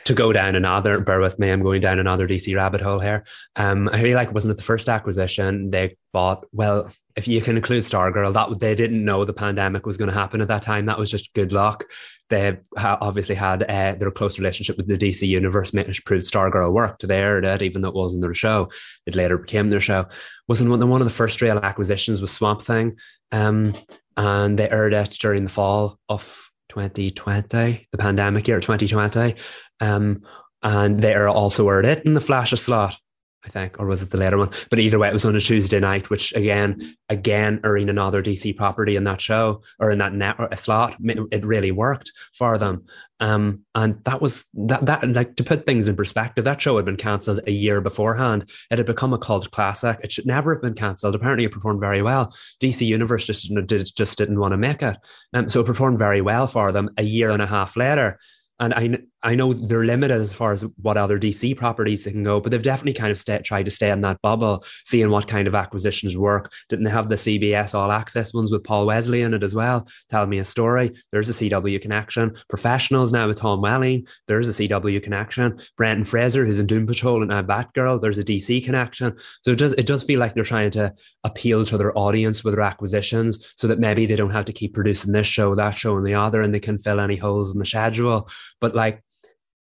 [0.09, 3.25] To go down another, bear with me, I'm going down another DC rabbit hole here.
[3.55, 6.45] Um, I feel like wasn't it the first acquisition they bought?
[6.51, 10.17] Well, if you can include Stargirl, that they didn't know the pandemic was going to
[10.17, 10.87] happen at that time.
[10.87, 11.83] That was just good luck.
[12.29, 17.07] They obviously had uh, their close relationship with the DC universe, which proved Stargirl worked.
[17.07, 18.71] They aired it, even though it wasn't their show.
[19.05, 20.07] It later became their show.
[20.47, 22.97] Wasn't one, one of the first real acquisitions was Swamp Thing,
[23.31, 23.75] um,
[24.17, 29.35] and they aired it during the fall of 2020, the pandemic year 2020.
[29.79, 30.23] Um,
[30.61, 32.97] and they are also aired it in the Flash of slot.
[33.45, 34.49] I think, or was it the later one?
[34.69, 38.57] But either way, it was on a Tuesday night, which again, again, earning another DC
[38.57, 42.83] property in that show or in that net slot, it really worked for them.
[43.21, 46.85] Um, and that was that that like to put things in perspective, that show had
[46.85, 48.49] been cancelled a year beforehand.
[48.71, 49.99] It had become a cult classic.
[50.03, 51.15] It should never have been cancelled.
[51.15, 52.35] Apparently, it performed very well.
[52.61, 54.97] DC Universe just didn't, just didn't want to make it,
[55.33, 58.19] um, so it performed very well for them a year and a half later.
[58.59, 62.23] And I, I know they're limited as far as what other DC properties they can
[62.23, 65.27] go, but they've definitely kind of stay, tried to stay in that bubble, seeing what
[65.27, 66.51] kind of acquisitions work.
[66.69, 69.87] Didn't they have the CBS All Access ones with Paul Wesley in it as well?
[70.09, 70.91] Tell me a story.
[71.11, 72.35] There's a CW connection.
[72.47, 74.07] Professionals now with Tom Welling.
[74.27, 75.59] There's a CW connection.
[75.75, 78.01] Brendan Fraser, who's in Doom Patrol and now Batgirl.
[78.01, 79.17] There's a DC connection.
[79.41, 80.93] So it does it does feel like they're trying to
[81.25, 84.73] appeal to their audience with their acquisitions, so that maybe they don't have to keep
[84.73, 87.59] producing this show, that show, and the other, and they can fill any holes in
[87.59, 88.29] the schedule.
[88.61, 89.03] But like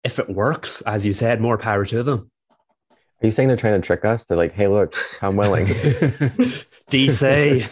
[0.06, 2.32] if it works, as you said, more power to them.
[2.92, 4.26] Are you saying they're trying to trick us?
[4.26, 5.66] They're like, hey, look, I'm willing.
[6.92, 7.72] DC.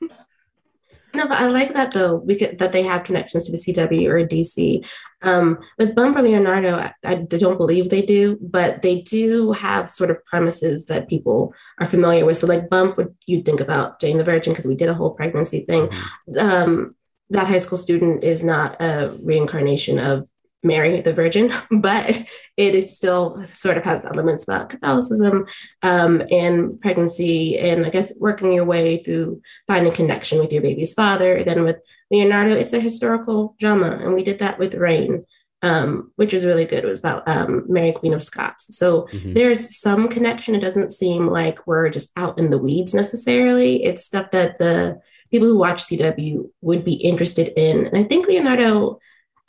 [1.14, 4.26] no, but I like that though, because that they have connections to the CW or
[4.26, 4.84] DC.
[5.22, 9.90] Um, with Bump or Leonardo, I, I don't believe they do, but they do have
[9.90, 12.38] sort of premises that people are familiar with.
[12.38, 15.10] So, like Bump, what you think about Jane the Virgin, because we did a whole
[15.12, 15.86] pregnancy thing.
[15.86, 16.38] Mm-hmm.
[16.38, 16.96] Um,
[17.30, 20.28] that high school student is not a reincarnation of
[20.62, 22.22] Mary the Virgin, but
[22.56, 25.46] it is still sort of has elements about Catholicism
[25.82, 30.94] um, and pregnancy, and I guess working your way through finding connection with your baby's
[30.94, 31.42] father.
[31.44, 35.24] Then with Leonardo, it's a historical drama, and we did that with Reign,
[35.62, 36.84] um, which was really good.
[36.84, 38.76] It was about um, Mary Queen of Scots.
[38.76, 39.32] So mm-hmm.
[39.32, 40.54] there's some connection.
[40.54, 43.82] It doesn't seem like we're just out in the weeds necessarily.
[43.82, 48.26] It's stuff that the people who watch CW would be interested in, and I think
[48.28, 49.00] Leonardo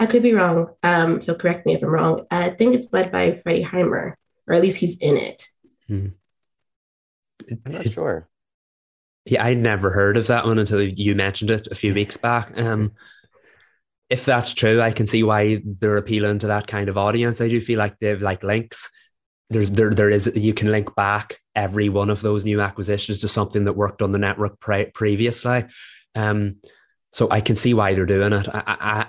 [0.03, 0.67] I could be wrong.
[0.83, 2.25] Um, so correct me if I'm wrong.
[2.29, 5.47] I think it's led by Freddie Highmore, or at least he's in it.
[5.87, 6.07] Hmm.
[7.49, 8.27] I'm not sure.
[9.25, 12.51] Yeah, I'd never heard of that one until you mentioned it a few weeks back.
[12.59, 12.91] Um,
[14.09, 17.39] if that's true, I can see why they're appealing to that kind of audience.
[17.39, 18.91] I do feel like they've like links.
[19.49, 23.29] There's there there is you can link back every one of those new acquisitions to
[23.29, 25.63] something that worked on the network pre- previously.
[26.13, 26.57] Um,
[27.13, 28.49] so I can see why they're doing it.
[28.53, 29.05] I, I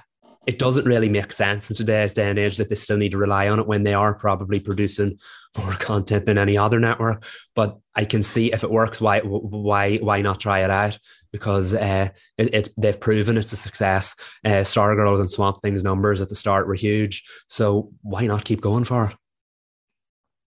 [0.47, 3.19] it doesn't really make sense in today's day and age that they still need to
[3.19, 5.19] rely on it when they are probably producing
[5.59, 7.25] more content than any other network.
[7.55, 10.99] But I can see if it works, why why why not try it out?
[11.33, 14.15] Because uh, it, it, they've proven it's a success.
[14.45, 18.61] Uh, Stargirls and Swamp Thing's numbers at the start were huge, so why not keep
[18.61, 19.17] going for it?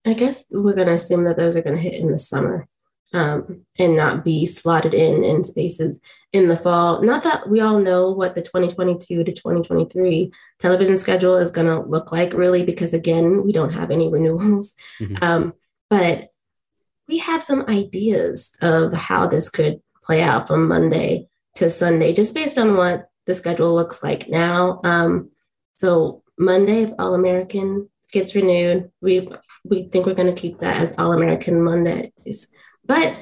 [0.06, 2.67] I guess we're going to assume that those are going to hit in the summer
[3.13, 7.02] um, and not be slotted in in spaces in the fall.
[7.02, 11.88] Not that we all know what the 2022 to 2023 television schedule is going to
[11.88, 14.76] look like, really, because again, we don't have any renewals.
[14.99, 15.23] Mm-hmm.
[15.23, 15.54] Um,
[15.89, 16.30] but
[17.08, 22.34] we have some ideas of how this could play out from Monday to Sunday, just
[22.34, 24.82] based on what the schedule looks like now.
[24.84, 25.30] Um,
[25.76, 28.89] so Monday, if All American gets renewed.
[29.02, 29.28] We
[29.65, 32.54] we think we're going to keep that as All American Mondays.
[32.86, 33.15] But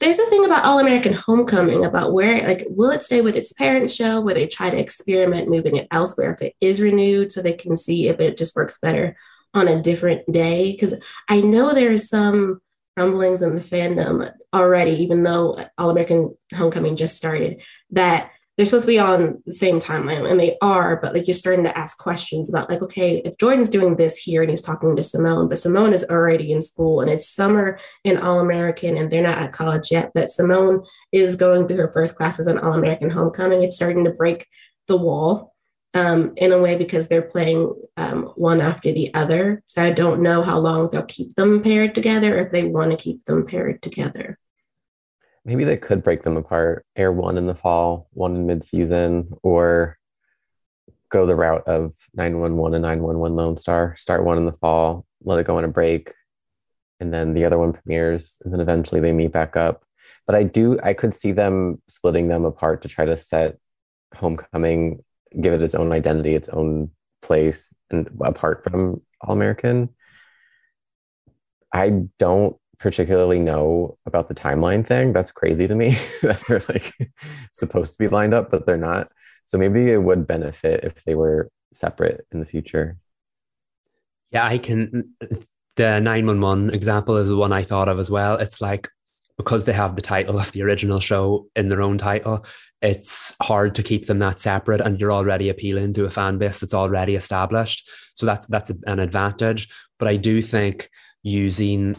[0.00, 3.52] there's a thing about All American Homecoming about where, like, will it stay with its
[3.52, 7.42] parent show Will they try to experiment moving it elsewhere if it is renewed so
[7.42, 9.16] they can see if it just works better
[9.54, 10.72] on a different day?
[10.72, 12.60] Because I know there's some
[12.96, 18.86] rumblings in the fandom already, even though All American Homecoming just started, that they're supposed
[18.86, 21.96] to be on the same timeline and they are, but like you're starting to ask
[21.96, 25.60] questions about like, okay, if Jordan's doing this here and he's talking to Simone, but
[25.60, 29.52] Simone is already in school and it's summer in All American and they're not at
[29.52, 33.62] college yet, but Simone is going through her first classes on All American Homecoming.
[33.62, 34.44] It's starting to break
[34.88, 35.54] the wall
[35.94, 39.62] um, in a way because they're playing um, one after the other.
[39.68, 42.96] So I don't know how long they'll keep them paired together if they want to
[42.96, 44.36] keep them paired together
[45.48, 49.96] maybe they could break them apart, air one in the fall, one in mid-season, or
[51.10, 53.96] go the route of 911 and 911 Lone Star.
[53.96, 56.12] Start one in the fall, let it go on a break,
[57.00, 59.84] and then the other one premieres, and then eventually they meet back up.
[60.26, 63.56] But I do, I could see them splitting them apart to try to set
[64.14, 65.02] Homecoming,
[65.40, 66.90] give it its own identity, its own
[67.22, 69.88] place, and apart from All American.
[71.72, 75.12] I don't particularly know about the timeline thing.
[75.12, 75.90] That's crazy to me
[76.22, 76.94] that they're like
[77.52, 79.10] supposed to be lined up, but they're not.
[79.46, 82.96] So maybe it would benefit if they were separate in the future.
[84.30, 85.14] Yeah, I can.
[85.76, 88.36] The 911 example is the one I thought of as well.
[88.36, 88.88] It's like
[89.36, 92.44] because they have the title of the original show in their own title,
[92.82, 96.60] it's hard to keep them that separate and you're already appealing to a fan base
[96.60, 97.88] that's already established.
[98.14, 99.68] So that's that's an advantage.
[99.98, 100.90] But I do think
[101.22, 101.96] using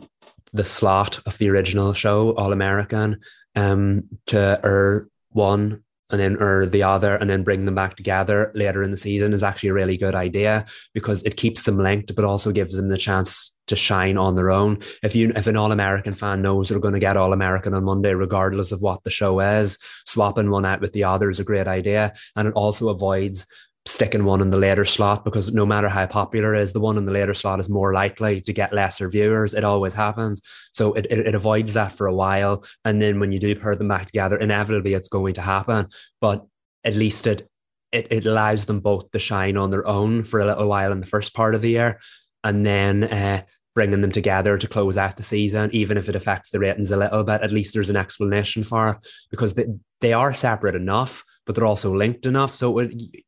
[0.53, 3.19] the slot of the original show, All American,
[3.55, 8.51] um, to er one and then or the other and then bring them back together
[8.55, 12.15] later in the season is actually a really good idea because it keeps them linked
[12.15, 14.79] but also gives them the chance to shine on their own.
[15.03, 18.71] If you if an all-american fan knows they're going to get all-american on monday regardless
[18.71, 22.13] of what the show is swapping one out with the other is a great idea
[22.35, 23.45] and it also avoids
[23.85, 26.97] sticking one in the later slot because no matter how popular it is, the one
[26.97, 29.53] in the later slot is more likely to get lesser viewers.
[29.53, 30.41] It always happens.
[30.73, 32.63] So it, it, it, avoids that for a while.
[32.85, 35.87] And then when you do pair them back together, inevitably it's going to happen.
[36.21, 36.45] But
[36.83, 37.49] at least it,
[37.91, 40.99] it, it allows them both to shine on their own for a little while in
[40.99, 41.99] the first part of the year.
[42.43, 43.43] And then uh,
[43.75, 46.97] bringing them together to close out the season, even if it affects the ratings a
[46.97, 48.97] little bit, at least there's an explanation for it
[49.31, 49.65] because they,
[50.01, 52.53] they are separate enough but they're also linked enough.
[52.53, 52.79] So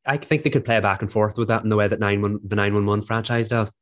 [0.06, 2.22] I think they could play back and forth with that in the way that nine
[2.22, 3.74] one the nine one one franchise does.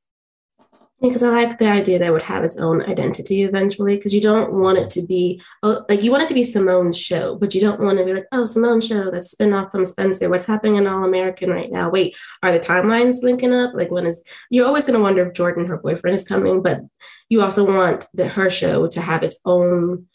[1.01, 3.97] Because I like the idea that it would have its own identity eventually.
[3.97, 6.97] Because you don't want it to be oh, like you want it to be Simone's
[6.97, 9.83] show, but you don't want to be like, oh, Simone's show that's spin off from
[9.83, 10.29] Spencer.
[10.29, 11.89] What's happening in All American right now?
[11.89, 13.73] Wait, are the timelines linking up?
[13.73, 16.79] Like when is you're always going to wonder if Jordan, her boyfriend, is coming, but
[17.27, 20.07] you also want the her show to have its own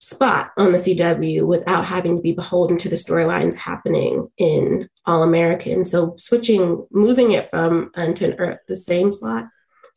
[0.00, 5.22] spot on the CW without having to be beholden to the storylines happening in All
[5.22, 5.84] American.
[5.84, 9.46] So switching, moving it from Unto Earth, the same slot.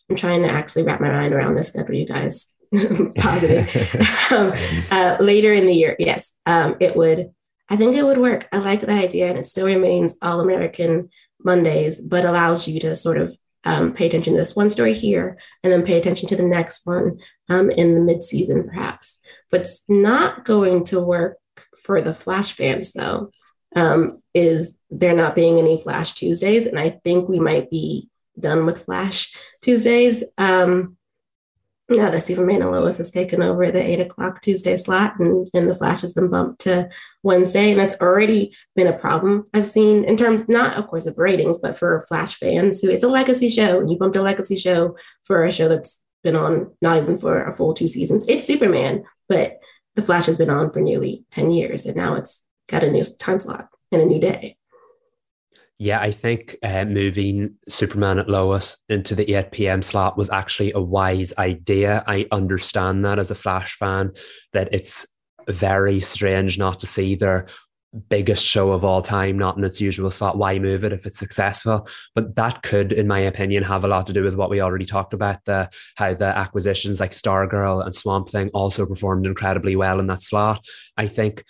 [0.09, 2.55] I'm trying to actually wrap my mind around this schedule, you guys.
[3.17, 4.31] Positive.
[4.31, 4.53] um,
[4.89, 7.31] uh, later in the year, yes, um, it would.
[7.69, 8.47] I think it would work.
[8.51, 11.09] I like that idea, and it still remains All American
[11.43, 15.37] Mondays, but allows you to sort of um, pay attention to this one story here,
[15.63, 19.20] and then pay attention to the next one um, in the mid season, perhaps.
[19.51, 21.37] What's not going to work
[21.83, 23.29] for the Flash fans, though,
[23.75, 26.65] um, is there not being any Flash Tuesdays.
[26.65, 28.09] And I think we might be
[28.39, 30.23] done with Flash Tuesdays.
[30.37, 30.97] Um,
[31.89, 35.69] now that Superman and Lois has taken over the eight o'clock Tuesday slot and, and
[35.69, 36.89] the Flash has been bumped to
[37.23, 37.71] Wednesday.
[37.71, 41.57] And that's already been a problem I've seen in terms, not of course of ratings,
[41.57, 43.79] but for Flash fans who it's a legacy show.
[43.79, 47.43] And you bumped a legacy show for a show that's been on not even for
[47.43, 48.27] a full two seasons.
[48.27, 49.59] It's Superman, but
[49.95, 53.03] The Flash has been on for nearly 10 years and now it's got a new
[53.19, 54.57] time slot and a new day.
[55.77, 59.81] Yeah, I think uh, moving Superman and Lois into the 8 p.m.
[59.81, 62.03] slot was actually a wise idea.
[62.05, 64.11] I understand that as a Flash fan,
[64.53, 65.07] that it's
[65.47, 67.47] very strange not to see their
[68.09, 70.37] biggest show of all time, not in its usual slot.
[70.37, 71.87] Why move it if it's successful?
[72.15, 74.85] But that could, in my opinion, have a lot to do with what we already
[74.85, 79.99] talked about the how the acquisitions like Stargirl and Swamp Thing also performed incredibly well
[79.99, 80.65] in that slot.
[80.97, 81.43] I think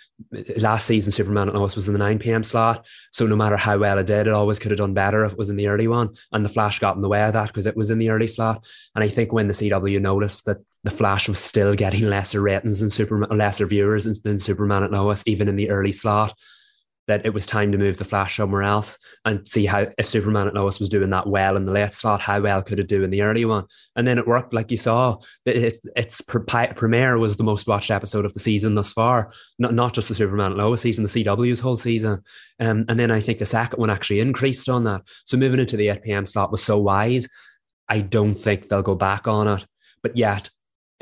[0.56, 2.42] last season Superman and Lois was in the 9 p.m.
[2.42, 2.86] slot.
[3.12, 5.38] So no matter how well it did, it always could have done better if it
[5.38, 6.16] was in the early one.
[6.32, 8.26] And the Flash got in the way of that because it was in the early
[8.26, 8.64] slot.
[8.94, 12.80] And I think when the CW noticed that the Flash was still getting lesser ratings
[12.80, 16.34] than Superman, lesser viewers than Superman and Lois, even in the early slot,
[17.06, 20.48] that it was time to move the Flash somewhere else and see how if Superman
[20.48, 23.04] and Lois was doing that well in the late slot, how well could it do
[23.04, 23.64] in the early one?
[23.94, 25.18] And then it worked, like you saw.
[25.44, 29.94] It, its premiere was the most watched episode of the season thus far, not not
[29.94, 32.22] just the Superman and Lois season, the CW's whole season.
[32.58, 35.02] Um, and then I think the second one actually increased on that.
[35.26, 36.26] So moving into the 8 p.m.
[36.26, 37.28] slot was so wise.
[37.88, 39.66] I don't think they'll go back on it.
[40.02, 40.50] But yet,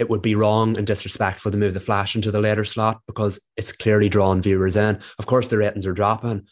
[0.00, 3.38] it would be wrong and disrespectful to move the Flash into the later slot because
[3.58, 4.98] it's clearly drawn viewers in.
[5.18, 6.46] Of course, the ratings are dropping.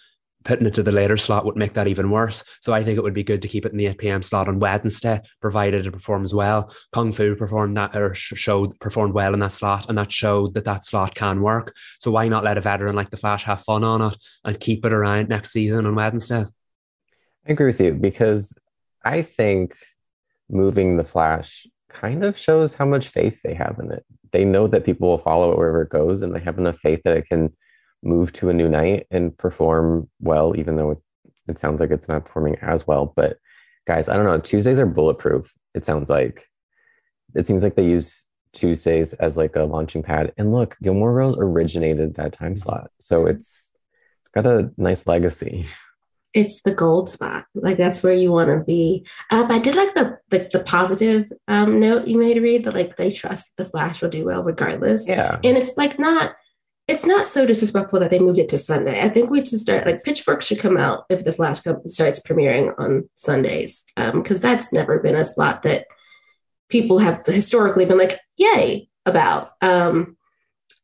[0.45, 2.45] Putting it to the later slot would make that even worse.
[2.61, 4.23] So I think it would be good to keep it in the 8 p.m.
[4.23, 6.71] slot on Wednesday, provided it performs well.
[6.93, 10.67] Kung Fu performed that or showed performed well in that slot, and that showed that
[10.67, 11.75] that slot can work.
[12.01, 14.85] So why not let a veteran like the Flash have fun on it and keep
[14.85, 16.45] it around next season on Wednesday?
[17.47, 18.55] I agree with you because
[19.03, 19.75] I think
[20.51, 24.05] moving the Flash kind of shows how much faith they have in it.
[24.32, 27.03] They know that people will follow it wherever it goes, and they have enough faith
[27.05, 27.55] that it can
[28.03, 30.99] move to a new night and perform well, even though it,
[31.49, 33.12] it sounds like it's not performing as well.
[33.16, 33.39] But
[33.86, 34.39] guys, I don't know.
[34.39, 35.55] Tuesdays are bulletproof.
[35.74, 36.47] It sounds like
[37.34, 40.32] it seems like they use Tuesdays as like a launching pad.
[40.36, 43.36] And look, Gilmore Girls originated that time slot, so mm-hmm.
[43.36, 43.74] it's
[44.20, 45.66] it's got a nice legacy.
[46.35, 47.45] it's the gold spot.
[47.55, 49.07] Like that's where you want to be.
[49.31, 52.97] Uh, I did like the like the positive um, note you made, Reed that like
[52.97, 55.09] they trust the Flash will do well regardless.
[55.09, 56.35] Yeah, and it's like not.
[56.87, 59.03] It's not so disrespectful that they moved it to Sunday.
[59.03, 62.72] I think we should start like Pitchfork should come out if the Flash starts premiering
[62.79, 65.85] on Sundays because um, that's never been a slot that
[66.70, 69.53] people have historically been like yay about.
[69.61, 70.16] Um,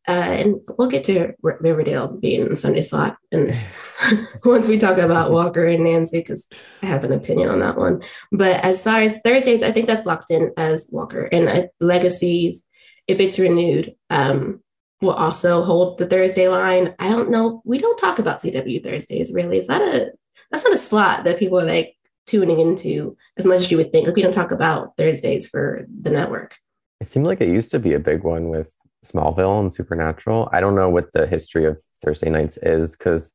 [0.06, 3.16] uh, and we'll get to Riverdale being in Sunday slot.
[3.32, 3.56] And
[4.44, 6.50] once we talk about Walker and Nancy, because
[6.82, 8.02] I have an opinion on that one.
[8.30, 11.24] But as far as Thursdays, I think that's locked in as Walker.
[11.24, 12.68] And uh, Legacies,
[13.08, 14.60] if it's renewed, um,
[15.00, 16.94] will also hold the Thursday line.
[16.98, 17.62] I don't know.
[17.64, 19.58] We don't talk about CW Thursdays really.
[19.58, 20.12] Is that a
[20.50, 21.96] that's not a slot that people are like
[22.26, 24.06] tuning into as much as you would think.
[24.06, 26.56] Like we don't talk about Thursdays for the network.
[27.00, 28.72] It seemed like it used to be a big one with
[29.04, 30.48] Smallville and Supernatural.
[30.52, 33.34] I don't know what the history of Thursday nights is because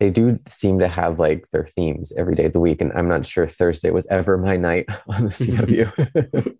[0.00, 2.80] they do seem to have like their themes every day of the week.
[2.80, 6.56] And I'm not sure Thursday was ever my night on the CW.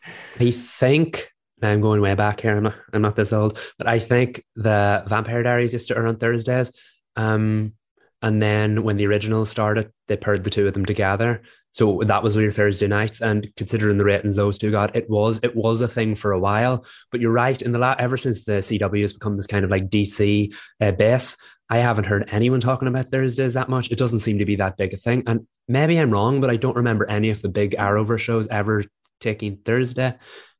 [0.40, 2.56] I think now I'm going way back here.
[2.56, 6.06] I'm not, I'm not this old, but I think the Vampire Diaries used to air
[6.06, 6.72] on Thursdays.
[7.16, 7.74] Um,
[8.22, 11.42] and then when the original started, they paired the two of them together.
[11.72, 15.40] So that was your Thursday nights, and considering the ratings those two got, it was
[15.42, 16.84] it was a thing for a while.
[17.12, 17.60] But you're right.
[17.62, 20.90] In the la- ever since the CW has become this kind of like DC uh,
[20.92, 21.36] base,
[21.68, 23.90] I haven't heard anyone talking about Thursdays that much.
[23.90, 25.22] It doesn't seem to be that big a thing.
[25.26, 28.84] And maybe I'm wrong, but I don't remember any of the big Arrowverse shows ever
[29.20, 30.14] taking Thursday.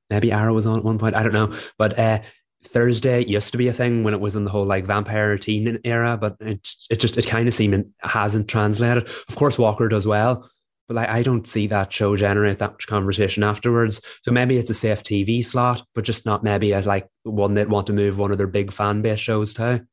[0.09, 1.17] Maybe Arrow was on at one point.
[1.17, 2.21] I don't know, but uh,
[2.65, 5.79] Thursday used to be a thing when it was in the whole like vampire teen
[5.85, 9.09] era, but it it just it kind of seemed hasn't translated.
[9.29, 10.49] Of course, Walker does well,
[10.91, 14.03] but like I don't see that show generate that much conversation afterwards.
[14.25, 17.69] So maybe it's a safe TV slot, but just not maybe as like one that
[17.69, 19.87] want to move one of their big fan base shows to.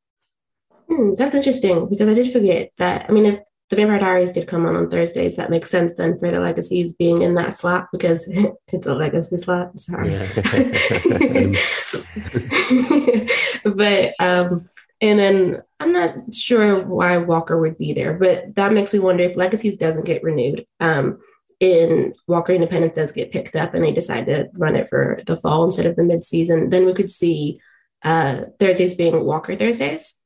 [0.89, 3.07] Hmm, that's interesting because I did forget that.
[3.07, 3.37] I mean, if
[3.69, 6.95] the Vampire Diaries did come on on Thursdays, that makes sense then for the legacies
[6.95, 8.27] being in that slot because
[8.73, 9.79] it's a legacy slot.
[9.79, 10.25] Sorry, yeah.
[13.75, 14.67] but um,
[14.99, 19.23] and then I'm not sure why Walker would be there, but that makes me wonder
[19.23, 20.65] if Legacies doesn't get renewed.
[20.79, 21.19] Um,
[21.59, 25.35] in Walker Independence does get picked up and they decide to run it for the
[25.35, 27.59] fall instead of the mid-season, then we could see
[28.03, 30.21] uh, Thursdays being Walker Thursdays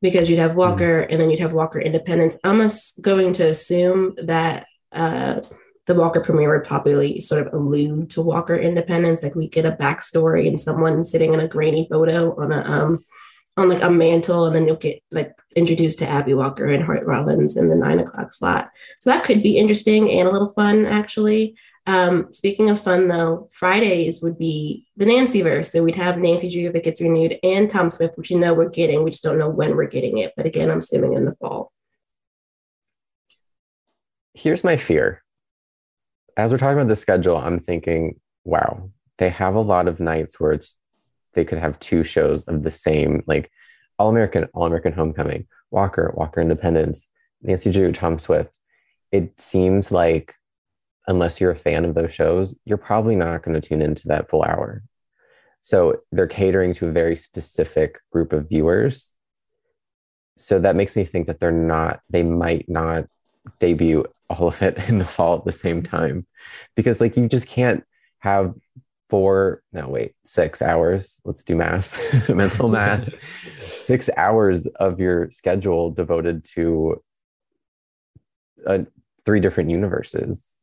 [0.00, 0.60] because you'd have mm-hmm.
[0.60, 1.12] Walker mm-hmm.
[1.12, 2.38] and then you'd have Walker Independence.
[2.44, 2.68] I'm
[3.00, 5.40] going to assume that uh,
[5.86, 9.72] the Walker premiere would probably sort of allude to Walker Independence, like we get a
[9.72, 13.04] backstory and someone sitting in a grainy photo on a um,
[13.56, 17.04] on like a mantle, and then you'll get like introduced to Abby Walker and Hoyt
[17.04, 18.70] Rawlins in the nine o'clock slot.
[19.00, 21.56] So that could be interesting and a little fun, actually.
[21.86, 25.70] Um, speaking of fun, though, Fridays would be the Nancy verse.
[25.70, 28.54] So we'd have Nancy Drew if it gets renewed and Tom Swift, which you know
[28.54, 29.04] we're getting.
[29.04, 30.32] We just don't know when we're getting it.
[30.36, 31.72] But again, I'm assuming in the fall.
[34.34, 35.22] Here's my fear.
[36.36, 40.38] As we're talking about the schedule, I'm thinking, wow, they have a lot of nights
[40.38, 40.76] where it's
[41.36, 43.50] they could have two shows of the same, like
[43.98, 47.08] All American, All American Homecoming, Walker, Walker Independence,
[47.42, 48.58] Nancy Drew, Tom Swift.
[49.12, 50.34] It seems like
[51.06, 54.28] unless you're a fan of those shows, you're probably not going to tune into that
[54.28, 54.82] full hour.
[55.60, 59.16] So they're catering to a very specific group of viewers.
[60.36, 63.06] So that makes me think that they're not, they might not
[63.60, 66.26] debut all of it in the fall at the same time
[66.74, 67.84] because like you just can't
[68.18, 68.54] have
[69.08, 73.08] four no wait six hours let's do math mental math
[73.76, 77.02] six hours of your schedule devoted to
[78.66, 78.78] uh,
[79.24, 80.56] three different universes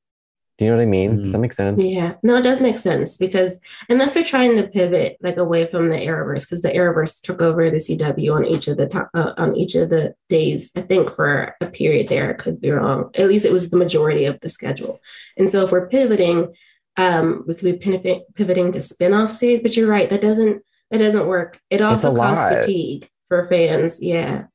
[0.58, 1.14] do you know what I mean?
[1.14, 1.24] Mm-hmm.
[1.24, 1.84] Does that make sense?
[1.84, 5.90] Yeah, no, it does make sense because unless they're trying to pivot like away from
[5.90, 9.34] the Arrowverse, because the Arrowverse took over the CW on each of the top, uh,
[9.36, 10.72] on each of the days.
[10.76, 13.10] I think for a period there, I could be wrong.
[13.16, 15.00] At least it was the majority of the schedule.
[15.38, 16.54] And so if we're pivoting,
[16.98, 21.00] um, we could be pivoting, pivoting to spin-off series, but you're right, that doesn't that
[21.00, 21.60] doesn't work.
[21.70, 24.46] It also causes fatigue for fans, yeah,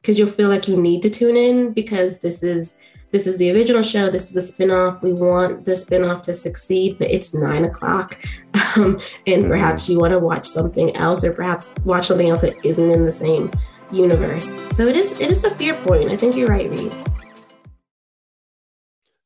[0.00, 2.78] because you'll feel like you need to tune in because this is
[3.10, 5.02] this is the original show, this is the spin-off.
[5.02, 8.18] We want the spin-off to succeed, but it's nine o'clock,
[8.76, 12.42] um, and mm perhaps you want to watch something else, or perhaps watch something else
[12.42, 13.50] that isn't in the same
[13.90, 14.52] universe.
[14.70, 16.10] So it is it is a fear point.
[16.10, 16.94] I think you're right, Reed.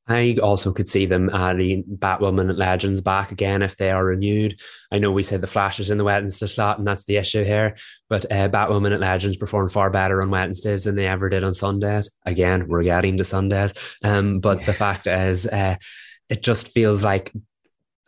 [0.08, 4.60] I also could see them adding Batwoman and Legends back again if they are renewed.
[4.90, 7.44] I know we said the Flash is in the Wednesday slot, and that's the issue
[7.44, 7.76] here.
[8.10, 11.54] But uh, Batwoman and Legends perform far better on Wednesdays than they ever did on
[11.54, 12.10] Sundays.
[12.26, 13.74] Again, we're getting to Sundays.
[14.02, 15.76] Um, but the fact is, uh,
[16.28, 17.32] it just feels like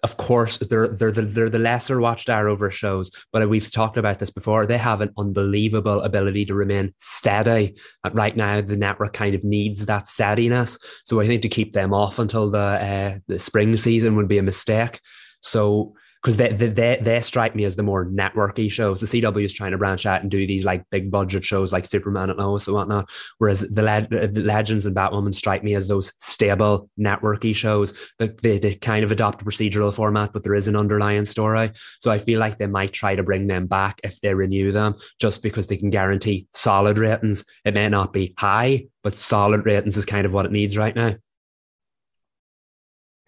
[0.04, 4.18] of course, they're they're the, they're the lesser watched Arrowverse shows, but we've talked about
[4.18, 4.66] this before.
[4.66, 7.76] They have an unbelievable ability to remain steady.
[8.12, 11.94] Right now, the network kind of needs that steadiness, so I think to keep them
[11.94, 15.00] off until the uh, the spring season would be a mistake.
[15.40, 15.94] So
[16.24, 18.98] because they, they they strike me as the more networky shows.
[18.98, 21.84] The CW is trying to branch out and do these like big budget shows like
[21.84, 23.10] Superman and Lois and whatnot.
[23.36, 28.40] Whereas the, Le- the Legends and Batwoman strike me as those stable networky shows that
[28.40, 31.72] they, they kind of adopt a procedural format, but there is an underlying story.
[32.00, 34.94] So I feel like they might try to bring them back if they renew them,
[35.20, 37.44] just because they can guarantee solid ratings.
[37.66, 40.96] It may not be high, but solid ratings is kind of what it needs right
[40.96, 41.16] now.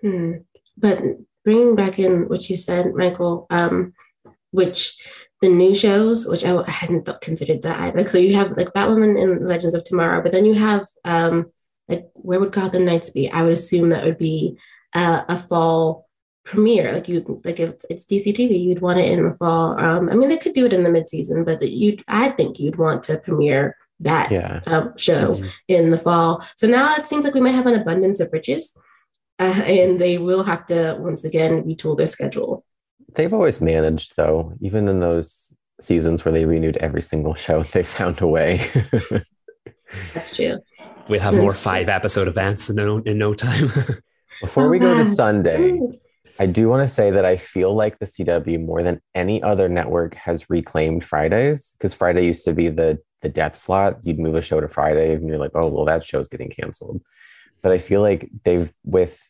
[0.01, 0.33] Hmm.
[0.79, 1.03] But
[1.47, 3.95] bringing back in what you said, Michael, um,
[4.51, 4.99] which
[5.41, 7.95] the new shows, which I, I hadn't considered that.
[7.95, 11.47] Like, so you have like Batwoman and Legends of Tomorrow, but then you have um,
[11.89, 13.31] like where would Gotham Knights be?
[13.31, 14.59] I would assume that would be
[14.93, 16.09] uh, a fall
[16.45, 16.93] premiere.
[16.93, 19.79] Like you, like if it's DC TV, you'd want it in the fall.
[19.81, 22.77] Um, I mean, they could do it in the midseason, but you'd, I think you'd
[22.77, 24.63] want to premiere that yeah.
[24.67, 25.47] um, show mm-hmm.
[25.69, 26.45] in the fall.
[26.57, 28.77] So now it seems like we might have an abundance of riches
[29.39, 32.65] uh, and they will have to once again retool their schedule.
[33.15, 37.83] They've always managed, though, even in those seasons where they renewed every single show, they
[37.83, 38.71] found a way.
[40.15, 40.59] That's true.
[41.09, 41.95] We'll have That's more five true.
[41.95, 43.71] episode events in no, in no time.
[44.41, 45.81] Before oh, we go to Sunday,
[46.39, 49.69] I do want to say that I feel like the CW more than any other
[49.69, 53.99] network has reclaimed Fridays because Friday used to be the the death slot.
[54.03, 57.01] You'd move a show to Friday and you're like, oh well, that show's getting canceled
[57.67, 59.21] but I feel like they've with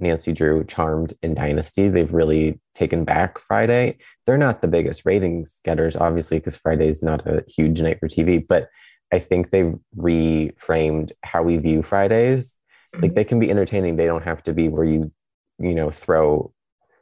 [0.00, 3.98] Nancy Drew, Charmed, and Dynasty, they've really taken back Friday.
[4.26, 8.08] They're not the biggest ratings getters, obviously, because Friday is not a huge night for
[8.08, 8.68] TV, but
[9.12, 12.58] I think they've reframed how we view Fridays.
[12.94, 13.02] Mm-hmm.
[13.02, 13.96] Like they can be entertaining.
[13.96, 15.12] They don't have to be where you,
[15.58, 16.52] you know, throw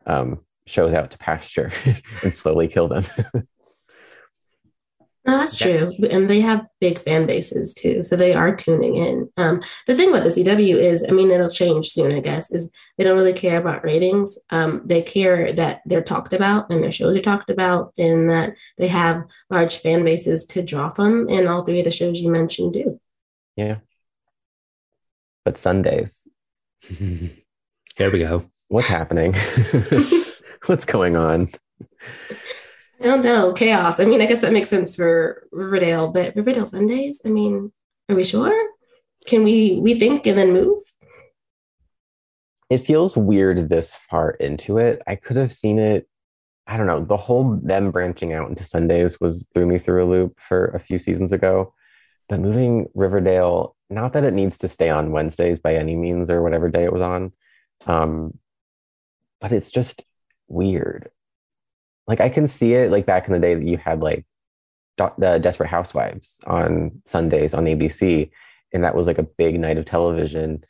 [0.07, 1.73] um, shows out to pasture
[2.23, 3.05] and slowly kill them.
[5.25, 5.93] No, that's true.
[6.11, 8.03] And they have big fan bases too.
[8.03, 9.31] So they are tuning in.
[9.37, 12.73] Um, the thing about the CW is, I mean, it'll change soon, I guess, is
[12.99, 14.37] they don't really care about ratings.
[14.51, 18.55] Um, they care that they're talked about and their shows are talked about and that
[18.79, 21.29] they have large fan bases to draw from.
[21.29, 23.01] And all three of the shows you mentioned do.
[23.55, 23.79] Yeah.
[25.45, 26.27] But Sundays.
[26.89, 28.51] Here we go.
[28.67, 29.35] What's happening?
[30.67, 31.49] What's going on?
[33.03, 33.99] I don't know, chaos.
[33.99, 37.73] I mean, I guess that makes sense for Riverdale, but Riverdale Sundays, I mean,
[38.09, 38.55] are we sure?
[39.27, 40.79] Can we we think and then move?
[42.71, 45.03] It feels weird this far into it.
[45.05, 46.09] I could have seen it.
[46.69, 47.05] I don't know.
[47.05, 50.79] The whole them branching out into Sundays was threw me through a loop for a
[50.79, 51.75] few seasons ago.
[52.29, 56.41] But moving Riverdale, not that it needs to stay on Wednesdays by any means or
[56.41, 57.33] whatever day it was on,
[57.85, 58.39] um,
[59.41, 60.05] but it's just
[60.47, 61.11] weird
[62.07, 64.25] like I can see it like back in the day that you had like
[65.19, 68.31] the Desperate Housewives on Sundays on ABC,
[68.73, 70.65] and that was like a big night of television.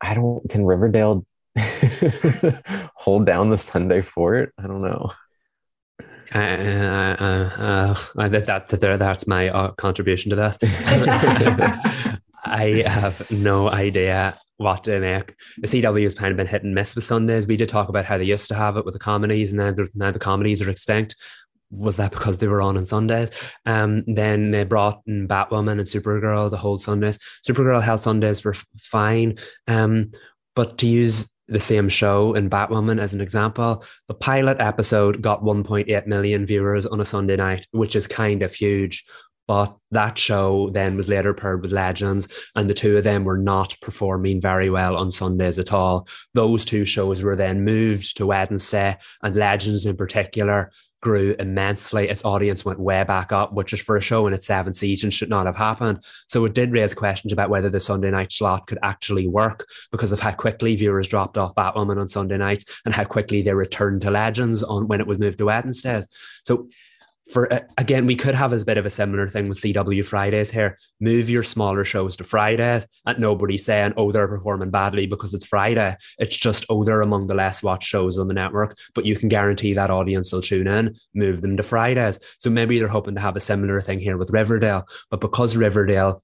[0.00, 0.48] I don't.
[0.50, 1.26] Can Riverdale
[2.94, 4.52] hold down the Sunday fort?
[4.58, 5.10] I don't know.
[6.34, 12.20] Uh, uh, that, that, that that's my uh, contribution to that.
[12.44, 15.34] I have no idea what to make.
[15.58, 17.46] The CW has kind of been hit and miss with Sundays.
[17.46, 19.84] We did talk about how they used to have it with the comedies, and now,
[19.94, 21.16] now the comedies are extinct.
[21.70, 23.30] Was that because they were on on Sundays?
[23.66, 27.18] Um, then they brought in Batwoman and Supergirl to hold Sundays.
[27.46, 29.38] Supergirl held Sundays for fine.
[29.66, 30.12] Um,
[30.54, 35.42] but to use the same show in Batwoman as an example, the pilot episode got
[35.42, 39.04] 1.8 million viewers on a Sunday night, which is kind of huge.
[39.46, 43.38] But that show then was later paired with Legends, and the two of them were
[43.38, 46.08] not performing very well on Sundays at all.
[46.34, 50.72] Those two shows were then moved to Wednesday, and Legends in particular
[51.02, 52.08] grew immensely.
[52.08, 55.10] Its audience went way back up, which is for a show in its seventh season
[55.10, 56.02] should not have happened.
[56.26, 60.10] So it did raise questions about whether the Sunday night slot could actually work because
[60.10, 64.02] of how quickly viewers dropped off Batwoman on Sunday nights and how quickly they returned
[64.02, 66.08] to Legends on when it was moved to Wednesdays.
[66.44, 66.68] So
[67.30, 70.52] for uh, again, we could have as bit of a similar thing with CW Fridays
[70.52, 70.78] here.
[71.00, 75.46] Move your smaller shows to Friday, and nobody saying, "Oh, they're performing badly because it's
[75.46, 79.16] Friday." It's just, "Oh, they're among the less watched shows on the network," but you
[79.16, 80.96] can guarantee that audience will tune in.
[81.14, 82.20] Move them to Fridays.
[82.38, 86.22] So maybe they're hoping to have a similar thing here with Riverdale, but because Riverdale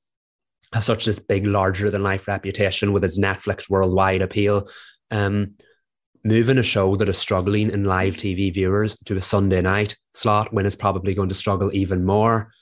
[0.72, 4.68] has such this big, larger than life reputation with its Netflix worldwide appeal.
[5.10, 5.54] Um,
[6.24, 10.52] moving a show that is struggling in live TV viewers to a Sunday night slot
[10.52, 12.52] when it's probably going to struggle even more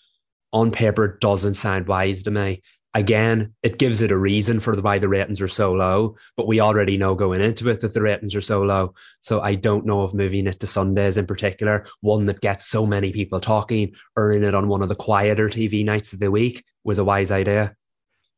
[0.52, 2.62] on paper doesn't sound wise to me.
[2.92, 6.60] Again, it gives it a reason for why the ratings are so low, but we
[6.60, 8.94] already know going into it that the ratings are so low.
[9.20, 12.84] So I don't know if moving it to Sundays in particular, one that gets so
[12.84, 16.64] many people talking, earning it on one of the quieter TV nights of the week
[16.82, 17.76] was a wise idea.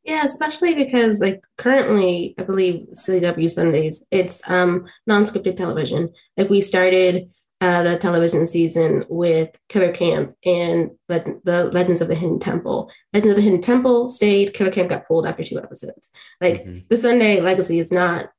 [0.05, 6.12] Yeah, especially because like currently, I believe CW Sundays, it's um non-scripted television.
[6.36, 7.30] Like we started
[7.62, 12.90] uh, the television season with Killer Camp and Le- the Legends of the Hidden Temple.
[13.12, 14.53] Legends of the Hidden Temple stayed.
[14.53, 16.11] Killer Camp got pulled after two episodes.
[16.40, 16.78] Like mm-hmm.
[16.88, 18.30] the Sunday legacy is not,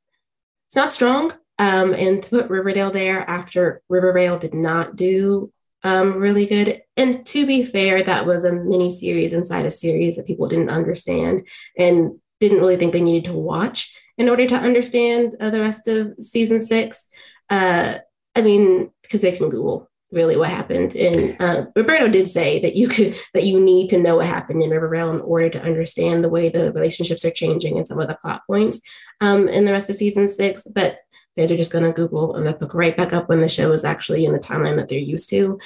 [0.67, 1.31] it's not strong.
[1.57, 5.53] Um, and to put Riverdale there after Riverdale did not do
[5.83, 6.81] um, really good.
[6.95, 10.69] And to be fair, that was a mini series inside a series that people didn't
[10.69, 15.61] understand and didn't really think they needed to watch in order to understand uh, the
[15.61, 17.09] rest of season six.
[17.49, 17.97] Uh,
[18.35, 20.95] I mean, because they can Google really what happened.
[20.95, 24.61] And uh, Roberto did say that you could that you need to know what happened
[24.63, 27.99] in River Riverdale in order to understand the way the relationships are changing and some
[27.99, 28.81] of the plot points
[29.19, 30.65] um, in the rest of season six.
[30.73, 30.99] But
[31.35, 33.71] fans are just going to Google and they'll pick right back up when the show
[33.71, 35.59] is actually in the timeline that they're used to.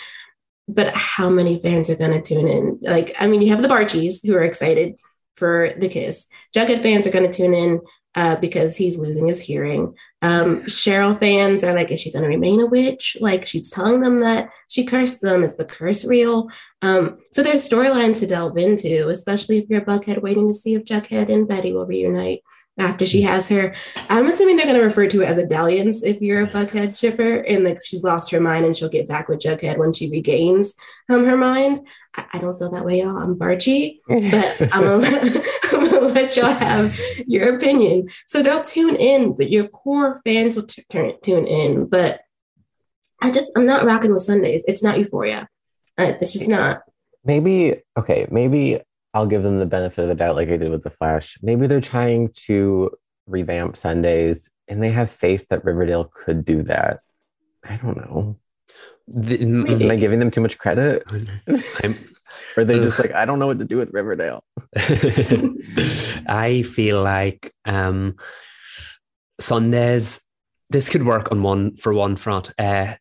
[0.68, 2.80] But how many fans are going to tune in?
[2.82, 4.96] Like, I mean, you have the Barchies who are excited
[5.36, 6.28] for the kiss.
[6.56, 7.80] Jughead fans are going to tune in
[8.16, 9.94] uh, because he's losing his hearing.
[10.24, 13.16] Um, Cheryl fans are like, is she going to remain a witch?
[13.22, 15.44] Like, she's telling them that she cursed them.
[15.44, 16.50] Is the curse real?
[16.82, 20.74] Um, so there's storylines to delve into, especially if you're a Bughead waiting to see
[20.74, 22.42] if Jughead and Betty will reunite
[22.78, 23.74] after she has her.
[24.10, 26.98] I'm assuming they're going to refer to it as a dalliance if you're a Bughead
[26.98, 30.10] chipper, and like she's lost her mind and she'll get back with Jughead when she
[30.10, 30.76] regains
[31.10, 31.88] um, her mind.
[32.16, 33.18] I, I don't feel that way, y'all.
[33.18, 35.42] I'm Barchi, but I'm gonna,
[35.74, 38.10] I'm gonna let y'all have your opinion.
[38.28, 41.88] So they'll tune in, but your core fans will t- turn, tune in.
[41.88, 42.22] But
[43.22, 44.66] I just I'm not rocking with Sundays.
[44.68, 45.48] It's not Euphoria.
[45.98, 46.82] Uh, it's just not.
[47.24, 48.28] Maybe okay.
[48.30, 48.80] Maybe
[49.14, 51.38] I'll give them the benefit of the doubt, like I did with the Flash.
[51.42, 52.92] Maybe they're trying to
[53.26, 57.00] revamp Sundays, and they have faith that Riverdale could do that.
[57.64, 58.38] I don't know.
[59.08, 61.04] The, Am I giving them too much credit?
[62.56, 64.44] Or they just like I don't know what to do with Riverdale.
[66.28, 68.16] I feel like um,
[69.40, 70.24] Sundays.
[70.70, 72.52] This could work on one for one front.
[72.58, 72.96] Uh,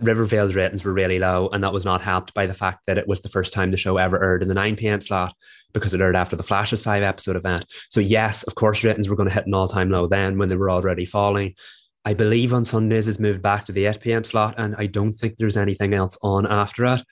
[0.00, 3.08] Riverdale's ratings were really low, and that was not helped by the fact that it
[3.08, 5.00] was the first time the show ever aired in the 9 p.m.
[5.00, 5.34] slot
[5.72, 7.64] because it aired after the Flash's five episode event.
[7.90, 10.48] So, yes, of course, ratings were going to hit an all time low then when
[10.48, 11.54] they were already falling.
[12.04, 14.24] I believe on Sundays it's moved back to the 8 p.m.
[14.24, 17.02] slot, and I don't think there's anything else on after it.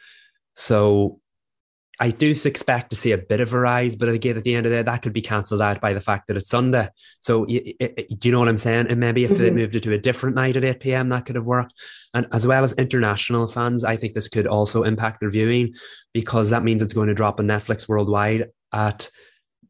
[0.57, 1.20] So,
[2.01, 4.67] I do expect to see a bit of a rise, but again, at the end
[4.67, 6.89] of the day, that could be cancelled out by the fact that it's Sunday.
[7.21, 8.87] So, do you know what I'm saying?
[8.89, 9.43] And maybe if mm-hmm.
[9.43, 11.75] they moved it to a different night at 8 p.m., that could have worked.
[12.15, 15.75] And as well as international fans, I think this could also impact their viewing
[16.15, 19.11] because that means it's going to drop on Netflix worldwide at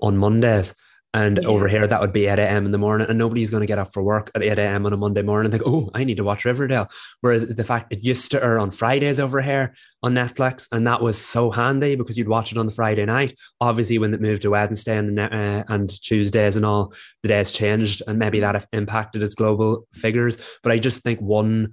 [0.00, 0.74] on Mondays.
[1.14, 1.48] And yeah.
[1.48, 2.66] over here, that would be 8 a.m.
[2.66, 4.84] in the morning, and nobody's going to get up for work at 8 a.m.
[4.84, 6.90] on a Monday morning and think, oh, I need to watch Riverdale.
[7.22, 11.00] Whereas the fact it used to air on Fridays over here on Netflix, and that
[11.00, 13.38] was so handy because you'd watch it on the Friday night.
[13.60, 16.92] Obviously, when it moved to Wednesday and, uh, and Tuesdays and all,
[17.22, 20.36] the days changed, and maybe that impacted its global figures.
[20.62, 21.72] But I just think one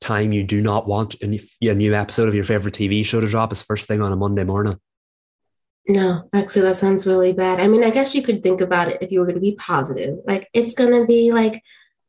[0.00, 3.50] time you do not want a new episode of your favorite TV show to drop
[3.50, 4.78] is first thing on a Monday morning.
[5.88, 7.60] No, actually, that sounds really bad.
[7.60, 9.54] I mean, I guess you could think about it if you were going to be
[9.54, 10.18] positive.
[10.26, 11.62] Like, it's going to be like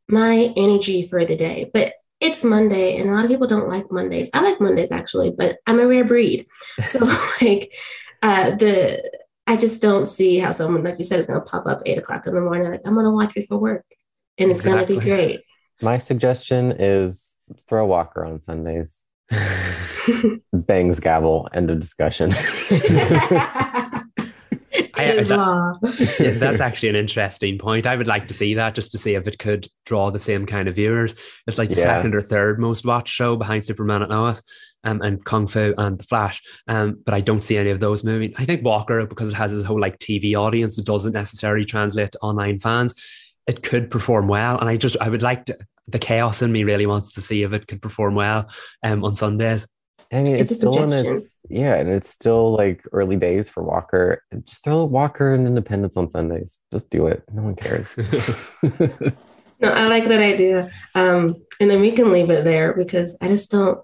[0.07, 1.69] my energy for the day.
[1.71, 4.31] But it's Monday, and a lot of people don't like Mondays.
[4.33, 6.47] I like Mondays actually, but I'm a rare breed.
[6.85, 6.99] So,
[7.41, 7.71] like,
[8.23, 9.03] uh, the
[9.45, 11.97] I just don't see how someone, like you said, is going to pop up eight
[11.97, 12.69] o'clock in the morning.
[12.69, 13.85] Like, I'm going to watch it for work,
[14.37, 14.95] and it's exactly.
[14.95, 15.41] going to be great.
[15.81, 17.35] My suggestion is
[17.67, 19.03] throw a Walker on Sundays.
[20.53, 21.47] Bangs gavel.
[21.53, 22.31] End of discussion.
[24.97, 27.85] I, that, yeah, that's actually an interesting point.
[27.85, 30.45] I would like to see that just to see if it could draw the same
[30.45, 31.15] kind of viewers.
[31.47, 31.83] It's like the yeah.
[31.83, 34.41] second or third most watched show behind Superman and Lois.
[34.83, 36.41] um, and Kung Fu and The Flash.
[36.67, 38.33] Um, but I don't see any of those moving.
[38.37, 42.13] I think Walker, because it has this whole like TV audience, it doesn't necessarily translate
[42.13, 42.93] to online fans.
[43.47, 46.63] It could perform well, and I just I would like to, the chaos in me
[46.63, 48.49] really wants to see if it could perform well
[48.83, 49.67] um, on Sundays.
[50.11, 51.15] I mean, it's, It's still in suggestion.
[51.15, 54.23] its yeah, and it's still like early days for Walker.
[54.45, 56.59] Just throw Walker and Independence on Sundays.
[56.71, 57.23] Just do it.
[57.33, 57.87] No one cares.
[59.59, 60.69] No, I like that idea.
[60.93, 63.79] Um, and then we can leave it there because I just don't.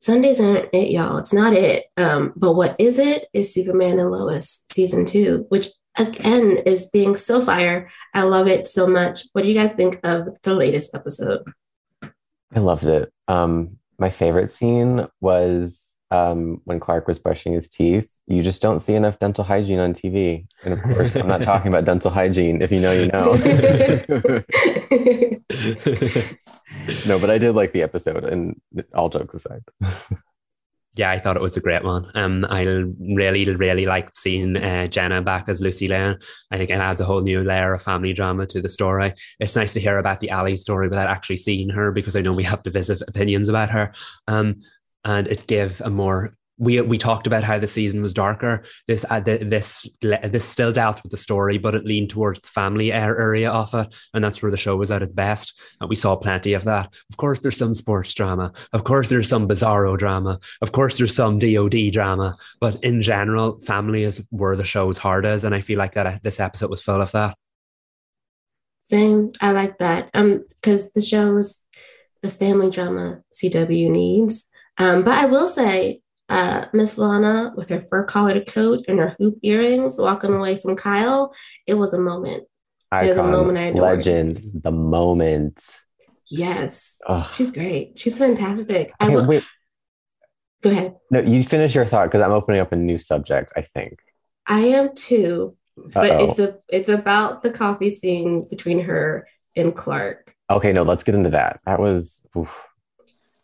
[0.00, 1.18] Sundays aren't it, y'all.
[1.18, 1.84] It's not it.
[1.96, 7.14] Um, but what is it is Superman and Lois season two, which again is being
[7.14, 7.88] so fire.
[8.14, 9.20] I love it so much.
[9.32, 11.42] What do you guys think of the latest episode?
[12.52, 13.12] I loved it.
[13.28, 18.10] Um, my favorite scene was um, when Clark was brushing his teeth.
[18.26, 20.46] You just don't see enough dental hygiene on TV.
[20.64, 22.60] And of course, I'm not talking about dental hygiene.
[22.60, 23.32] If you know, you know.
[27.06, 28.60] no, but I did like the episode, and
[28.92, 29.62] all jokes aside.
[30.94, 32.10] Yeah, I thought it was a great one.
[32.14, 36.18] Um, I really, really liked seeing uh, Jenna back as Lucy Lane.
[36.50, 39.14] I think it adds a whole new layer of family drama to the story.
[39.40, 42.34] It's nice to hear about the Ali story without actually seeing her because I know
[42.34, 43.94] we have divisive opinions about her.
[44.28, 44.62] Um,
[45.04, 48.62] and it gave a more we we talked about how the season was darker.
[48.86, 52.92] This uh, this this still dealt with the story, but it leaned towards the family
[52.92, 55.60] area of it, and that's where the show was at its best.
[55.80, 56.88] And we saw plenty of that.
[57.10, 58.52] Of course, there's some sports drama.
[58.72, 60.38] Of course, there's some bizarro drama.
[60.60, 62.36] Of course, there's some DoD drama.
[62.60, 66.06] But in general, family is where the show's heart is, and I feel like that
[66.06, 67.36] uh, this episode was full of that.
[68.82, 69.32] Same.
[69.40, 70.10] I like that.
[70.14, 71.66] Um, because the show is
[72.20, 74.48] the family drama CW needs.
[74.78, 76.01] Um, but I will say,
[76.32, 80.76] uh, Miss Lana with her fur collared coat and her hoop earrings walking away from
[80.76, 81.34] Kyle,
[81.66, 82.44] it was a moment.
[82.90, 83.82] There's a moment I adore.
[83.82, 85.64] legend, the moment.
[86.30, 87.00] Yes.
[87.06, 87.30] Ugh.
[87.32, 87.98] She's great.
[87.98, 88.92] She's fantastic.
[88.98, 89.46] I will wait,
[90.62, 90.96] go ahead.
[91.10, 93.52] no, you finish your thought because I'm opening up a new subject.
[93.54, 93.98] I think.
[94.46, 96.28] I am too, but Uh-oh.
[96.28, 100.34] it's a it's about the coffee scene between her and Clark.
[100.50, 101.60] Okay, no, let's get into that.
[101.66, 102.68] That was oof.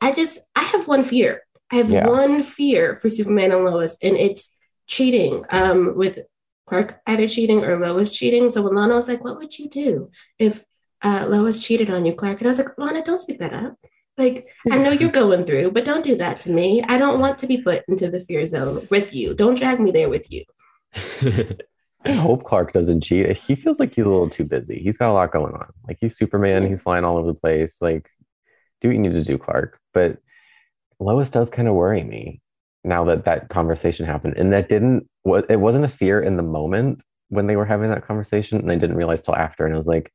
[0.01, 1.43] I just I have one fear.
[1.71, 2.09] I have Yeah.
[2.09, 4.57] one fear for Superman and Lois, and it's
[4.87, 5.45] cheating.
[5.51, 6.21] Um, with
[6.67, 8.49] Clark either cheating or Lois cheating.
[8.51, 10.09] So when Lana was like, "What would you do
[10.39, 10.65] if
[11.03, 13.77] uh, Lois cheated on you, Clark?" And I was like, "Lana, don't speak that up.
[14.17, 16.83] Like I know you're going through, but don't do that to me.
[16.83, 19.35] I don't want to be put into the fear zone with you.
[19.35, 20.45] Don't drag me there with you."
[22.05, 23.37] I hope Clark doesn't cheat.
[23.37, 24.79] He feels like he's a little too busy.
[24.81, 25.73] He's got a lot going on.
[25.87, 26.67] Like he's Superman.
[26.67, 27.79] He's flying all over the place.
[27.81, 28.09] Like,
[28.81, 29.79] do what you need to do, Clark.
[29.93, 30.19] But
[31.01, 32.41] Lois does kind of worry me
[32.85, 35.09] now that that conversation happened, and that didn't.
[35.25, 38.77] It wasn't a fear in the moment when they were having that conversation, and I
[38.77, 39.65] didn't realize till after.
[39.65, 40.13] And I was like,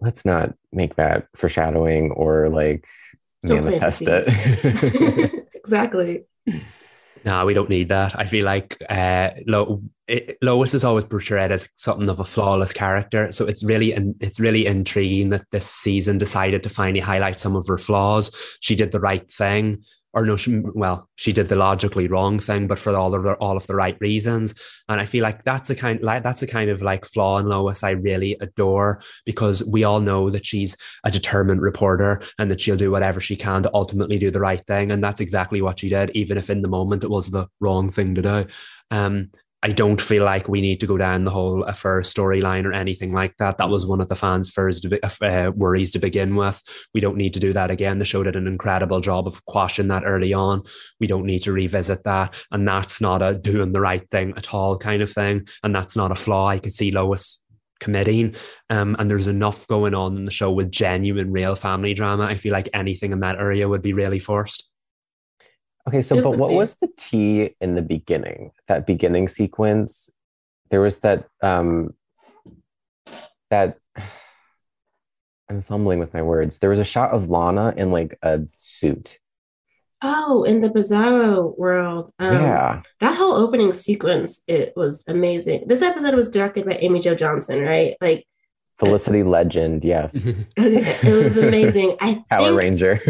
[0.00, 2.86] let's not make that foreshadowing or like
[3.44, 5.46] Don't manifest it.
[5.54, 6.24] exactly.
[7.24, 8.18] No, we don't need that.
[8.18, 12.72] I feel like uh, Lo- it, Lois is always portrayed as something of a flawless
[12.72, 17.38] character, so it's really and it's really intriguing that this season decided to finally highlight
[17.40, 18.30] some of her flaws.
[18.60, 19.84] She did the right thing,
[20.16, 23.34] or no, she, well, she did the logically wrong thing, but for all of the,
[23.34, 24.54] all of the right reasons.
[24.88, 27.46] And I feel like that's the kind like that's the kind of like flaw in
[27.46, 32.62] Lois I really adore because we all know that she's a determined reporter and that
[32.62, 34.90] she'll do whatever she can to ultimately do the right thing.
[34.90, 37.90] And that's exactly what she did, even if in the moment it was the wrong
[37.90, 38.46] thing to do.
[38.90, 39.30] Um,
[39.66, 43.12] I don't feel like we need to go down the whole affair storyline or anything
[43.12, 43.58] like that.
[43.58, 46.62] That was one of the fans' first uh, worries to begin with.
[46.94, 47.98] We don't need to do that again.
[47.98, 50.62] The show did an incredible job of quashing that early on.
[51.00, 52.32] We don't need to revisit that.
[52.52, 55.48] And that's not a doing the right thing at all kind of thing.
[55.64, 56.46] And that's not a flaw.
[56.46, 57.42] I could see Lois
[57.80, 58.36] committing.
[58.70, 62.26] Um, and there's enough going on in the show with genuine, real family drama.
[62.26, 64.70] I feel like anything in that area would be really forced.
[65.88, 66.56] Okay, so It but what be.
[66.56, 68.50] was the tea in the beginning?
[68.66, 70.10] That beginning sequence,
[70.70, 71.94] there was that um
[73.50, 73.78] that
[75.48, 76.58] I'm fumbling with my words.
[76.58, 79.20] There was a shot of Lana in like a suit.
[80.02, 82.12] Oh, in the Bizarro world.
[82.18, 82.82] Um, yeah.
[83.00, 87.62] that whole opening sequence it was amazing this episode was directed by amy jo johnson
[87.62, 88.26] right like
[88.78, 90.14] Felicity Legend, yes.
[90.56, 91.96] it was amazing.
[92.00, 93.00] I Power think Ranger.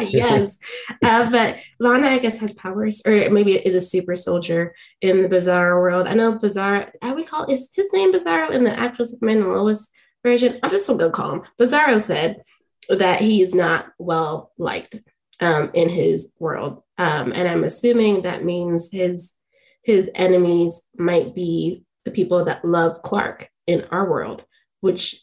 [0.00, 0.58] yes.
[1.02, 5.28] Uh, but lana i guess has powers or maybe is a super soldier in the
[5.28, 6.06] bizarro world.
[6.06, 9.52] I know bizarro how we call is his name bizarro in the actual superman and
[9.52, 9.90] lois
[10.22, 10.58] version?
[10.62, 11.42] I'm just gonna call him.
[11.58, 12.42] Bizarro said
[12.88, 14.96] that he is not well liked
[15.40, 16.82] um, in his world.
[16.98, 19.38] Um, and i'm assuming that means his
[19.82, 24.44] his enemies might be the people that love clark in our world
[24.80, 25.16] which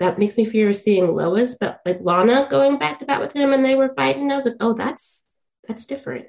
[0.00, 3.52] that makes me fear seeing Lois, but like Lana going back to bat with him
[3.52, 4.30] and they were fighting.
[4.30, 5.26] I was like, oh, that's
[5.66, 6.26] that's different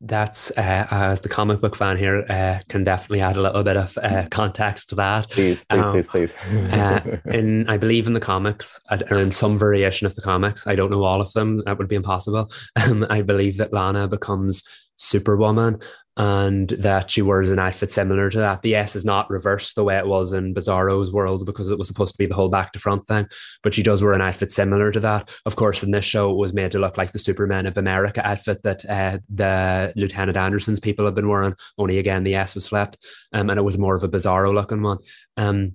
[0.00, 3.76] that's uh, as the comic book fan here uh, can definitely add a little bit
[3.76, 5.28] of uh, context to that.
[5.30, 6.34] Please, please, um, please, please.
[6.72, 8.80] uh, in I believe in the comics
[9.10, 11.62] or in some variation of the comics, I don't know all of them.
[11.64, 12.50] That would be impossible.
[12.78, 14.62] Um, I believe that Lana becomes
[14.96, 15.80] Superwoman,
[16.18, 18.62] and that she wears an outfit similar to that.
[18.62, 21.86] The S is not reversed the way it was in Bizarro's world because it was
[21.86, 23.28] supposed to be the whole back to front thing,
[23.62, 25.30] but she does wear an outfit similar to that.
[25.46, 28.26] Of course, in this show, it was made to look like the Superman of America
[28.26, 32.66] outfit that uh, the Lieutenant Anderson's people have been wearing, only again, the S was
[32.66, 32.98] flipped,
[33.32, 34.98] um, and it was more of a Bizarro looking one.
[35.36, 35.74] Um,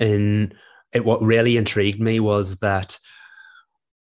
[0.00, 0.54] in
[0.94, 2.98] it, what really intrigued me was that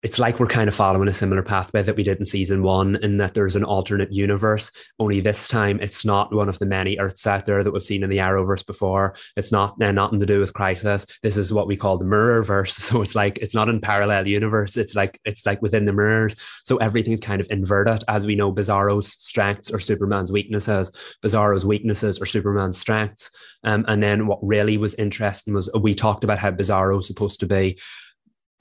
[0.04, 2.98] it's like we're kind of following a similar pathway that we did in season one,
[2.98, 4.70] in that there's an alternate universe.
[5.00, 8.04] Only this time, it's not one of the many Earths out there that we've seen
[8.04, 9.16] in the Arrowverse before.
[9.38, 11.06] It's not uh, nothing to do with Crisis.
[11.22, 12.82] This is what we call the Mirrorverse.
[12.94, 14.76] So it's like it's not in parallel universe.
[14.76, 16.36] It's like it's like within the mirrors.
[16.66, 18.52] So everything's kind of inverted, as we know.
[18.52, 20.92] Bizarro's strengths or Superman's weaknesses.
[21.24, 23.32] Bizarro's weaknesses or Superman's strengths.
[23.64, 27.46] Um, and then what really was interesting was we talked about how Bizarro's supposed to
[27.46, 27.80] be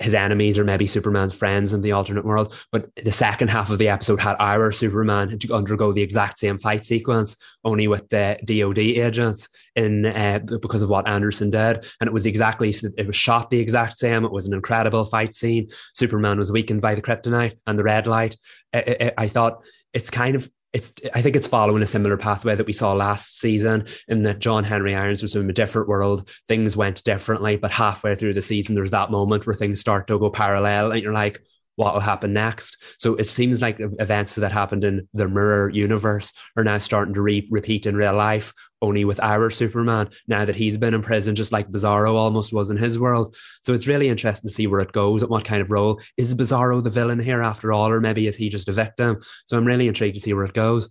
[0.02, 2.54] his enemies or maybe Superman's friends in the alternate world.
[2.70, 6.58] But the second half of the episode had our Superman to undergo the exact same
[6.58, 12.08] fight sequence, only with the DoD agents in uh, because of what Anderson did, and
[12.08, 14.24] it was exactly it was shot the exact same.
[14.24, 15.68] It was an incredible fight scene.
[15.94, 18.36] Superman was weakened by the kryptonite and the red light.
[18.74, 22.54] I, I, I thought it's kind of it's I think it's following a similar pathway
[22.54, 26.28] that we saw last season in that John Henry Irons was in a different world.
[26.48, 30.18] Things went differently, but halfway through the season, there's that moment where things start to
[30.18, 31.40] go parallel, and you're like,
[31.76, 32.76] what will happen next.
[32.98, 37.22] So it seems like events that happened in the mirror universe are now starting to
[37.22, 41.34] re- repeat in real life, only with our Superman now that he's been in prison,
[41.34, 43.34] just like Bizarro almost was in his world.
[43.62, 46.34] So it's really interesting to see where it goes and what kind of role is
[46.34, 49.20] Bizarro the villain here after all, or maybe is he just a victim?
[49.46, 50.90] So I'm really intrigued to see where it goes.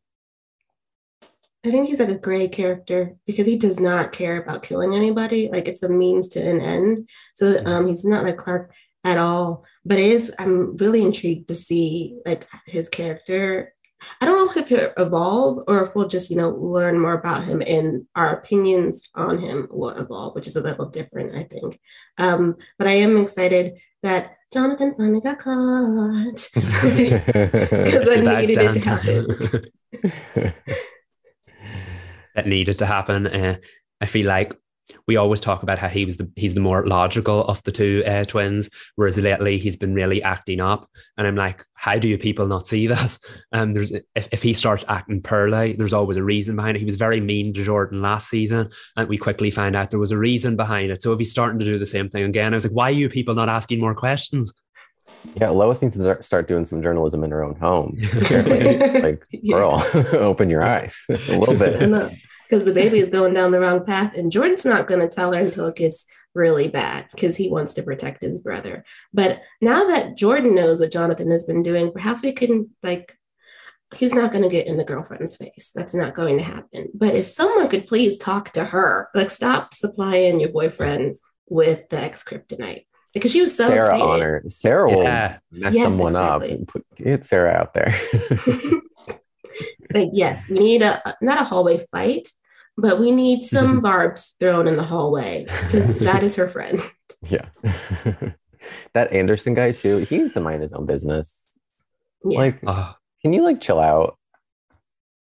[1.63, 5.47] I think he's like a gray character because he does not care about killing anybody.
[5.51, 7.07] Like it's a means to an end.
[7.35, 8.73] So um, he's not like Clark
[9.03, 9.63] at all.
[9.85, 13.73] But it is, I'm really intrigued to see like his character.
[14.19, 17.43] I don't know if he'll evolve or if we'll just, you know, learn more about
[17.43, 21.79] him and our opinions on him will evolve, which is a little different, I think.
[22.17, 28.89] Um, but I am excited that Jonathan finally got caught because I needed it to
[28.89, 29.27] happen.
[32.35, 33.27] that needed to happen.
[33.27, 33.57] Uh,
[34.01, 34.53] I feel like
[35.07, 38.03] we always talk about how he was the he's the more logical of the two
[38.05, 40.89] uh, twins, whereas lately he's been really acting up.
[41.17, 43.19] And I'm like, how do you people not see this?
[43.53, 46.79] Um, there's if, if he starts acting pearly, there's always a reason behind it.
[46.79, 50.11] He was very mean to Jordan last season, and we quickly found out there was
[50.11, 51.03] a reason behind it.
[51.03, 52.91] So if he's starting to do the same thing again, I was like, why are
[52.91, 54.53] you people not asking more questions?
[55.35, 57.97] Yeah, Lois needs to start doing some journalism in her own home.
[58.31, 59.83] like, girl,
[60.13, 61.81] open your eyes a little bit
[62.51, 64.17] because the baby is going down the wrong path.
[64.17, 67.73] And Jordan's not going to tell her until it gets really bad because he wants
[67.75, 68.83] to protect his brother.
[69.13, 73.13] But now that Jordan knows what Jonathan has been doing, perhaps we can like
[73.95, 75.71] he's not going to get in the girlfriend's face.
[75.73, 76.89] That's not going to happen.
[76.93, 81.99] But if someone could please talk to her, like stop supplying your boyfriend with the
[81.99, 84.03] X-kryptonite because she was so Sarah excited.
[84.03, 85.37] honor Sarah will yeah.
[85.51, 86.51] mess yes, someone exactly.
[86.51, 87.93] up and put, get Sarah out there.
[89.89, 92.27] but yes, we need a not a hallway fight,
[92.77, 96.79] but we need some barbs thrown in the hallway because that is her friend.
[97.23, 97.45] Yeah.
[98.93, 101.47] that Anderson guy too, he needs to mind his own business.
[102.23, 102.37] Yeah.
[102.39, 104.17] Like, uh, can you like chill out?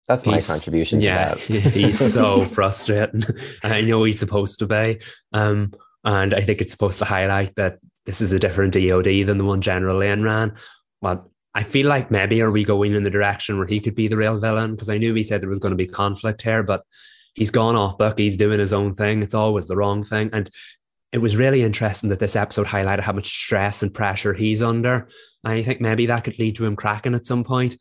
[0.08, 3.24] That's my contribution yeah, he's so frustrating.
[3.62, 5.00] I know he's supposed to be.
[5.34, 5.74] Um,
[6.06, 9.44] and I think it's supposed to highlight that this is a different DOD than the
[9.44, 10.56] one General Lane ran.
[11.02, 14.08] But I feel like maybe are we going in the direction where he could be
[14.08, 14.72] the real villain?
[14.76, 16.84] Because I knew he said there was going to be conflict here, but
[17.38, 18.18] he's gone off book.
[18.18, 19.24] He's doing his own thing.
[19.24, 20.30] It's always the wrong thing.
[20.34, 20.50] And
[21.14, 25.08] it was really interesting that this episode highlighted how much stress and pressure he's under.
[25.44, 27.78] And I think maybe that could lead to him cracking at some point.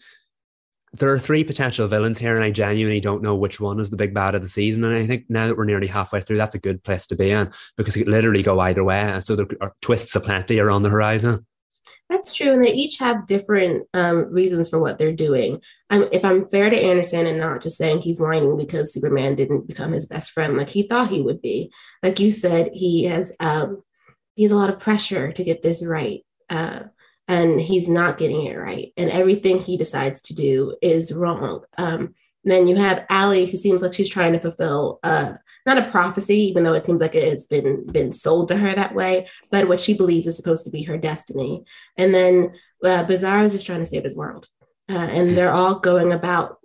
[0.92, 3.96] There are three potential villains here, and I genuinely don't know which one is the
[3.96, 4.84] big bad of the season.
[4.84, 7.30] And I think now that we're nearly halfway through, that's a good place to be
[7.30, 9.00] in because it could literally go either way.
[9.00, 11.44] And so there are twists aplenty are on the horizon.
[12.08, 15.60] That's true, and they each have different um, reasons for what they're doing.
[15.90, 19.66] I'm, if I'm fair to Anderson and not just saying he's whining because Superman didn't
[19.66, 21.72] become his best friend like he thought he would be,
[22.04, 23.82] like you said, he has um,
[24.34, 26.84] he has a lot of pressure to get this right, uh,
[27.26, 31.64] and he's not getting it right, and everything he decides to do is wrong.
[31.76, 35.32] Um, then you have Allie, who seems like she's trying to fulfill uh,
[35.66, 38.74] not a prophecy, even though it seems like it has been been sold to her
[38.74, 41.64] that way, but what she believes is supposed to be her destiny.
[41.96, 42.52] And then
[42.84, 44.48] uh, Bizarro is just trying to save his world.
[44.88, 46.58] uh, and they're all going about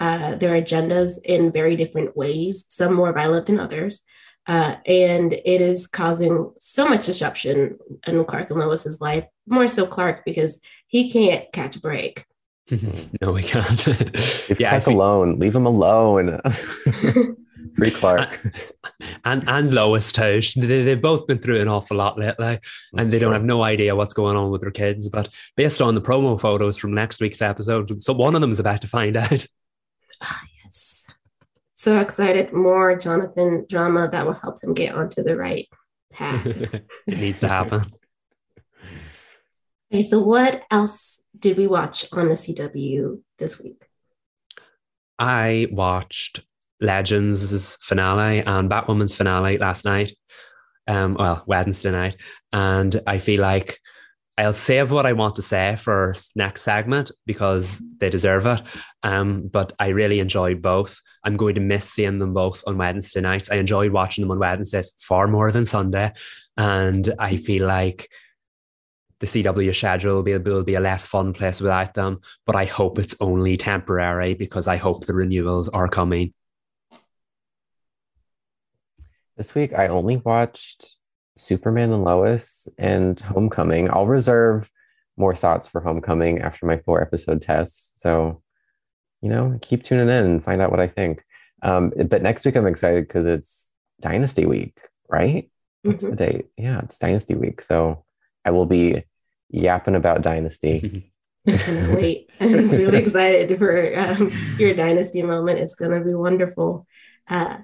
[0.00, 4.04] uh, their agendas in very different ways, some more violent than others.
[4.46, 9.86] Uh, and it is causing so much disruption in Clark and Lois's life, more so
[9.86, 12.24] Clark because he can't catch a break.
[13.20, 13.86] no, we can't.
[13.86, 15.38] Leave yeah, Clark alone.
[15.38, 16.40] Leave him alone.
[17.78, 18.44] Free Clark.
[19.24, 20.40] And and Lois too.
[20.56, 22.58] They, they've both been through an awful lot lately,
[22.96, 25.08] and they don't have no idea what's going on with their kids.
[25.08, 28.58] But based on the promo photos from next week's episode, so one of them is
[28.58, 29.46] about to find out.
[30.22, 31.16] Ah, yes.
[31.74, 32.52] So excited.
[32.52, 35.68] More Jonathan drama that will help him get onto the right
[36.12, 36.46] path.
[37.06, 37.92] it needs to happen.
[39.92, 43.84] Okay, so what else did we watch on the CW this week?
[45.18, 46.44] I watched
[46.80, 50.12] Legends' finale and Batwoman's finale last night.
[50.86, 52.16] Um, well, Wednesday night.
[52.52, 53.78] And I feel like
[54.38, 58.62] I'll save what I want to say for next segment because they deserve it.
[59.02, 61.00] Um, but I really enjoyed both.
[61.24, 63.50] I'm going to miss seeing them both on Wednesday nights.
[63.50, 66.12] I enjoyed watching them on Wednesdays far more than Sunday.
[66.56, 68.08] And I feel like
[69.18, 72.20] the CW schedule will be, will be a less fun place without them.
[72.46, 76.32] But I hope it's only temporary because I hope the renewals are coming.
[79.38, 80.96] This week, I only watched
[81.36, 83.88] Superman and Lois and Homecoming.
[83.88, 84.68] I'll reserve
[85.16, 88.00] more thoughts for Homecoming after my four episode test.
[88.00, 88.42] So,
[89.22, 91.22] you know, keep tuning in and find out what I think.
[91.62, 93.70] Um, but next week, I'm excited because it's
[94.00, 94.76] Dynasty Week,
[95.08, 95.48] right?
[95.82, 96.16] What's mm-hmm.
[96.16, 96.46] the date?
[96.56, 97.62] Yeah, it's Dynasty Week.
[97.62, 98.04] So
[98.44, 99.04] I will be
[99.50, 101.12] yapping about Dynasty.
[101.46, 102.28] wait.
[102.40, 105.60] I'm really excited for um, your Dynasty moment.
[105.60, 106.88] It's going to be wonderful.
[107.28, 107.58] Uh,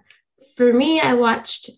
[0.56, 1.70] for me, I watched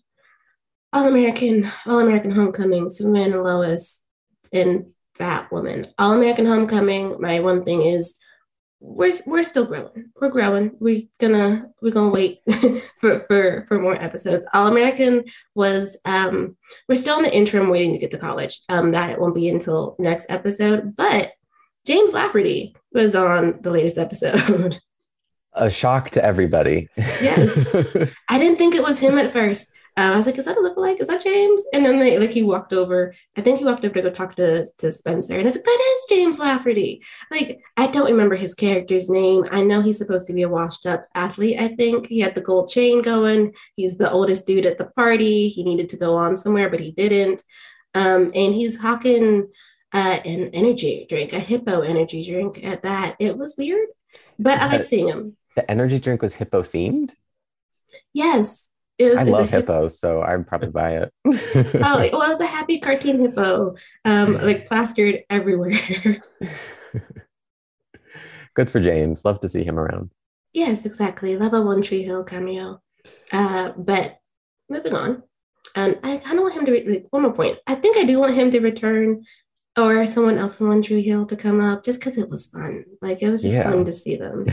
[0.93, 4.05] All American, All American Homecoming, Superman and Lois,
[4.51, 4.87] and
[5.19, 5.87] Batwoman.
[5.97, 7.19] All American Homecoming.
[7.19, 8.19] My one thing is
[8.79, 10.11] we're we're still growing.
[10.19, 10.71] We're growing.
[10.79, 12.41] We're gonna we're gonna wait
[12.97, 14.45] for for for more episodes.
[14.53, 15.23] All American
[15.55, 16.55] was um
[16.87, 18.59] we're still in the interim waiting to get to college.
[18.69, 21.33] Um that it won't be until next episode, but
[21.85, 24.79] James Lafferty was on the latest episode.
[25.57, 26.89] a shock to everybody.
[26.97, 27.73] Yes.
[28.29, 29.73] I didn't think it was him at first.
[29.97, 30.99] Uh, I was like, is that a lookalike?
[30.99, 31.63] Is that James?
[31.73, 33.15] And then they like he walked over.
[33.35, 35.33] I think he walked over to go talk to, to Spencer.
[35.33, 37.01] And I was like, that is James Lafferty.
[37.31, 39.45] Like, I don't remember his character's name.
[39.49, 42.07] I know he's supposed to be a washed up athlete, I think.
[42.07, 43.55] He had the gold chain going.
[43.75, 45.49] He's the oldest dude at the party.
[45.49, 47.41] He needed to go on somewhere, but he didn't.
[47.95, 49.47] Um, and he's hawking
[49.93, 53.15] uh, an energy drink, a hippo energy drink at that.
[53.17, 53.87] It was weird,
[54.37, 57.13] but I like seeing him the energy drink was hippo themed?
[58.13, 58.71] Yes.
[58.99, 61.13] It Was, I love hippo, so I'd probably buy it.
[61.25, 65.71] oh, well, it was a happy cartoon hippo, um, like plastered everywhere.
[68.55, 69.25] Good for James.
[69.25, 70.11] Love to see him around.
[70.53, 71.35] Yes, exactly.
[71.37, 72.81] Love a One Tree Hill cameo.
[73.31, 74.17] Uh, but
[74.69, 75.23] moving on,
[75.75, 77.59] and I kind of want him to re- one more point.
[77.67, 79.25] I think I do want him to return,
[79.77, 82.85] or someone else from One Tree Hill to come up, just because it was fun.
[82.99, 83.69] Like it was just yeah.
[83.69, 84.47] fun to see them.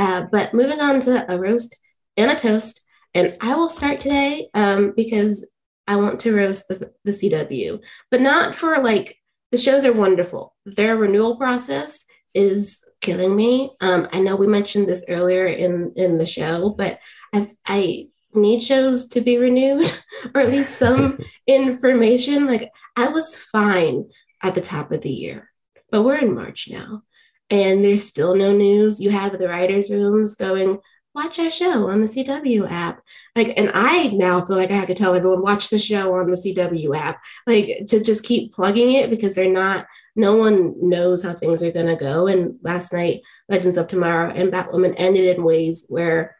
[0.00, 1.76] Uh, but moving on to a roast
[2.16, 2.80] and a toast.
[3.12, 5.52] And I will start today um, because
[5.86, 9.18] I want to roast the, the CW, but not for like
[9.52, 10.56] the shows are wonderful.
[10.64, 13.72] Their renewal process is killing me.
[13.82, 16.98] Um, I know we mentioned this earlier in in the show, but
[17.34, 19.92] I've, I need shows to be renewed
[20.34, 22.46] or at least some information.
[22.46, 24.08] Like I was fine
[24.42, 25.50] at the top of the year,
[25.90, 27.02] but we're in March now
[27.50, 29.00] and there's still no news.
[29.00, 30.78] You have the writers' rooms going,
[31.14, 33.02] watch our show on the CW app.
[33.34, 36.30] Like, and I now feel like I have to tell everyone, watch the show on
[36.30, 41.22] the CW app, like to just keep plugging it because they're not, no one knows
[41.22, 42.26] how things are going to go.
[42.26, 46.36] And last night, Legends of Tomorrow and Batwoman ended in ways where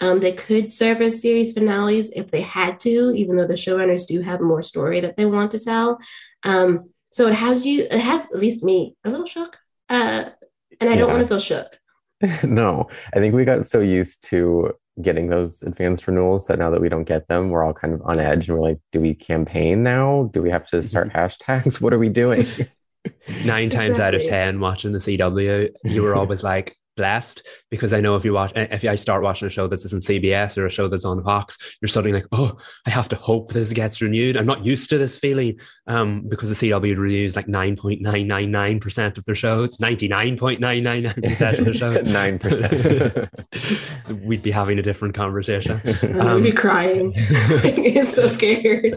[0.00, 4.06] um, they could serve as series finales if they had to, even though the showrunners
[4.06, 5.98] do have more story that they want to tell.
[6.42, 9.58] Um, so it has you, it has at least me a little shook.
[9.88, 10.30] Uh,
[10.80, 11.78] and I don't want to feel shook.
[12.44, 16.80] no, I think we got so used to getting those advanced renewals that now that
[16.80, 19.14] we don't get them, we're all kind of on edge and we're like, do we
[19.14, 20.30] campaign now?
[20.32, 21.18] Do we have to start mm-hmm.
[21.18, 21.80] hashtags?
[21.80, 22.46] What are we doing?
[23.44, 24.02] Nine times exactly.
[24.02, 28.26] out of 10 watching the CW, you were always like, blessed because I know if
[28.26, 31.06] you watch, if I start watching a show that's in CBS or a show that's
[31.06, 34.36] on Fox, you're suddenly like, oh, I have to hope this gets renewed.
[34.36, 39.34] I'm not used to this feeling um, because the CW renews like 9.999% of their
[39.34, 42.06] shows, 99.999% of their shows.
[44.10, 44.20] 9%.
[44.26, 45.80] We'd be having a different conversation.
[46.20, 47.12] Um, We'd be crying.
[47.12, 48.94] He's so scared.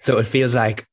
[0.00, 0.86] So it feels like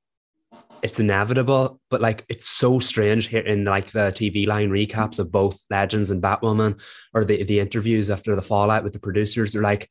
[0.85, 5.65] it's inevitable, but like it's so strange here in like the TVLine recaps of both
[5.71, 6.79] Legends and Batwoman
[7.11, 9.49] or the, the interviews after the fallout with the producers.
[9.49, 9.89] They're like,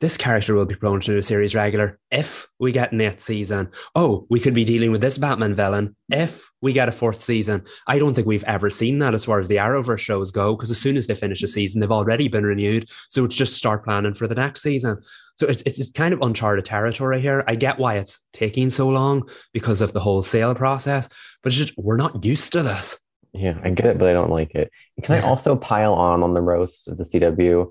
[0.00, 3.72] this character will be prone to a series regular if we get an eighth season.
[3.96, 7.64] Oh, we could be dealing with this Batman villain if we get a fourth season.
[7.88, 10.70] I don't think we've ever seen that as far as the Arrowverse shows go, because
[10.70, 12.88] as soon as they finish a season, they've already been renewed.
[13.10, 15.02] So it's just start planning for the next season.
[15.38, 17.44] So it's, it's kind of uncharted territory here.
[17.46, 21.08] I get why it's taking so long because of the whole sale process,
[21.42, 22.98] but it's just we're not used to this.
[23.32, 24.72] Yeah, I get it, but I don't like it.
[25.02, 27.70] Can I also pile on on the roast of the CW?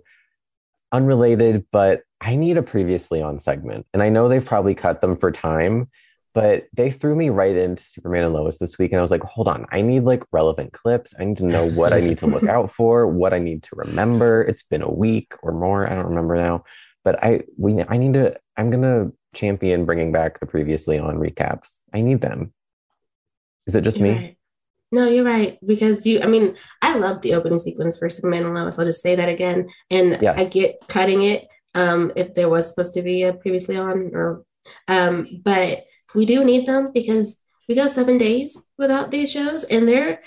[0.94, 3.86] Unrelated, but I need a previously on segment.
[3.94, 5.90] And I know they've probably cut them for time,
[6.34, 8.92] but they threw me right into Superman and Lois this week.
[8.92, 11.14] And I was like, hold on, I need like relevant clips.
[11.20, 13.76] I need to know what I need to look out for, what I need to
[13.76, 14.44] remember.
[14.44, 15.86] It's been a week or more.
[15.86, 16.64] I don't remember now.
[17.08, 21.84] But I we I need to, I'm gonna champion bringing back the previously on recaps.
[21.94, 22.52] I need them.
[23.66, 24.18] Is it just You're me?
[24.18, 24.38] right.
[24.92, 25.58] No, you're right.
[25.66, 28.78] Because you, I mean, I love the opening sequence for Superman and Lois.
[28.78, 29.70] I'll just say that again.
[29.90, 30.38] And Yes.
[30.38, 34.44] I get cutting it um, if there was supposed to be a previously on, or,
[34.90, 39.88] um, but we do need them because we go seven days without these shows, and
[39.88, 40.20] they're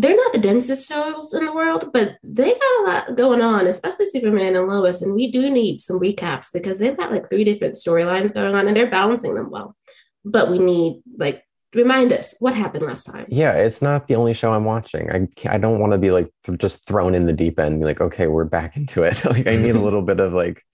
[0.00, 3.66] they're not the densest shows in the world, but they got a lot going on,
[3.66, 5.02] especially Superman and Lois.
[5.02, 8.66] And we do need some recaps because they've got like three different storylines going on,
[8.66, 9.76] and they're balancing them well.
[10.24, 11.44] But we need like
[11.74, 13.26] remind us what happened last time.
[13.28, 15.10] Yeah, it's not the only show I'm watching.
[15.10, 17.80] I I don't want to be like th- just thrown in the deep end.
[17.80, 19.22] Be like, okay, we're back into it.
[19.24, 20.64] like I need a little bit of like.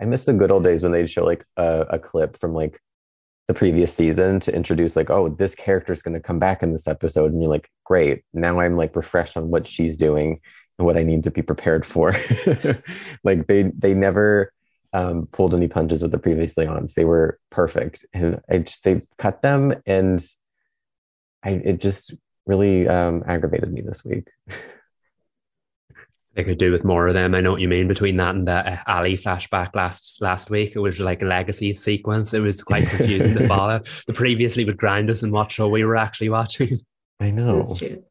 [0.00, 2.80] I miss the good old days when they'd show like a, a clip from like
[3.50, 6.72] the previous season to introduce like, oh, this character is going to come back in
[6.72, 8.22] this episode, and you're like, great.
[8.32, 10.38] Now I'm like refreshed on what she's doing
[10.78, 12.14] and what I need to be prepared for.
[13.24, 14.52] like they they never
[14.92, 16.94] um, pulled any punches with the previously ons.
[16.94, 20.24] They were perfect, and I just they cut them and
[21.42, 22.14] I it just
[22.46, 24.28] really um, aggravated me this week.
[26.40, 27.34] They could do with more of them.
[27.34, 30.72] I know what you mean between that and the uh, Ali flashback last last week.
[30.74, 32.32] It was like a legacy sequence.
[32.32, 33.82] It was quite confusing to follow.
[34.06, 36.80] The previously would grind us and what show we were actually watching.
[37.20, 37.58] I know.
[37.58, 38.04] That's true.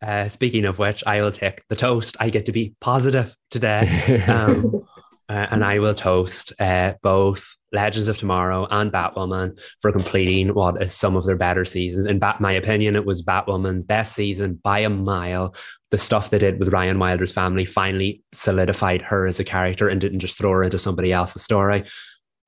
[0.00, 2.16] Uh, speaking of which, I will take the toast.
[2.20, 4.22] I get to be positive today.
[4.28, 4.86] Um,
[5.28, 10.80] uh, and I will toast uh, both Legends of Tomorrow and Batwoman for completing what
[10.80, 12.06] is some of their better seasons.
[12.06, 15.54] In Bat, my opinion, it was Batwoman's best season by a mile.
[15.90, 20.00] The stuff they did with Ryan Wilder's family finally solidified her as a character and
[20.00, 21.84] didn't just throw her into somebody else's story.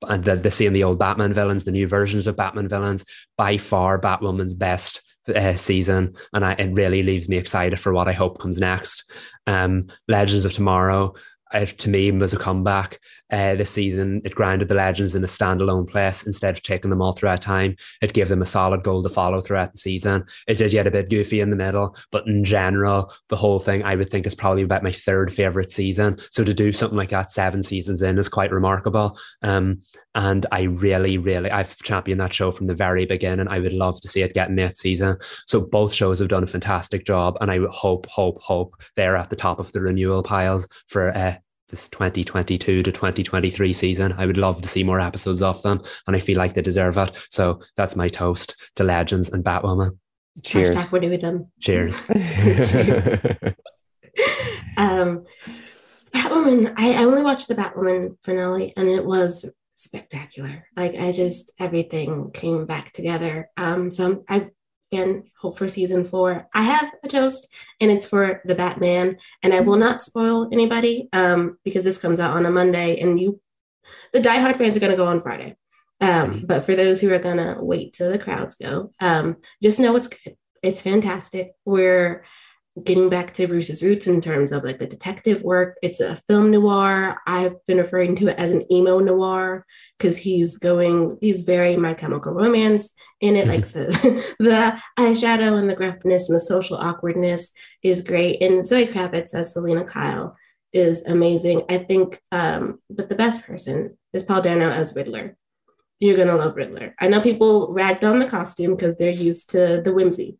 [0.07, 3.05] And the, the seeing the old Batman villains, the new versions of Batman villains,
[3.37, 5.01] by far Batwoman's best
[5.33, 9.09] uh, season, and I, it really leaves me excited for what I hope comes next.
[9.47, 11.13] Um, Legends of Tomorrow,
[11.53, 12.99] to me, was a comeback
[13.31, 14.21] uh, this season.
[14.25, 17.75] It grounded the Legends in a standalone place instead of taking them all throughout time.
[18.01, 20.25] It gave them a solid goal to follow throughout the season.
[20.47, 23.83] It did get a bit goofy in the middle, but in general, the whole thing
[23.83, 26.19] I would think is probably about my third favorite season.
[26.31, 29.17] So to do something like that seven seasons in is quite remarkable.
[29.41, 29.81] Um,
[30.15, 33.47] and I really, really, I've championed that show from the very beginning.
[33.47, 35.17] I would love to see it get an eighth season.
[35.47, 39.29] So both shows have done a fantastic job, and I hope, hope, hope they're at
[39.29, 41.35] the top of the renewal piles for uh,
[41.69, 44.13] this 2022 to 2023 season.
[44.17, 46.97] I would love to see more episodes of them, and I feel like they deserve
[46.97, 47.15] it.
[47.31, 49.97] So that's my toast to Legends and Batwoman.
[50.43, 50.71] Cheers.
[50.71, 51.51] Hashtag we're doing them.
[51.59, 52.09] Cheers.
[54.77, 55.25] um,
[56.13, 60.67] Batwoman, I, I only watched the Batwoman finale and it was spectacular.
[60.75, 63.49] Like I just everything came back together.
[63.57, 64.49] Um, so I'm, I
[64.91, 66.47] again hope for season four.
[66.53, 67.47] I have a toast
[67.81, 72.19] and it's for the Batman, and I will not spoil anybody um, because this comes
[72.19, 73.41] out on a Monday, and you,
[74.13, 75.55] the diehard fans, are going to go on Friday.
[76.01, 76.47] Um, Mhm.
[76.47, 79.95] but for those who are going to wait till the crowds go, um, just know
[79.95, 80.35] it's good.
[80.61, 81.51] It's fantastic.
[81.65, 82.23] We're
[82.81, 85.77] getting back to Bruce's roots in terms of like the detective work.
[85.83, 87.21] It's a film noir.
[87.27, 89.65] I've been referring to it as an emo noir
[89.97, 93.47] because he's going, he's very My Chemical Romance in it.
[93.47, 97.51] Like the the eyeshadow and the gruffness and the social awkwardness
[97.83, 98.41] is great.
[98.41, 100.35] And Zoe Kravitz as Selina Kyle
[100.71, 101.63] is amazing.
[101.69, 105.37] I think, um, but the best person is Paul Dano as Riddler.
[105.99, 106.95] You're gonna love Riddler.
[106.99, 110.39] I know people ragged on the costume because they're used to the whimsy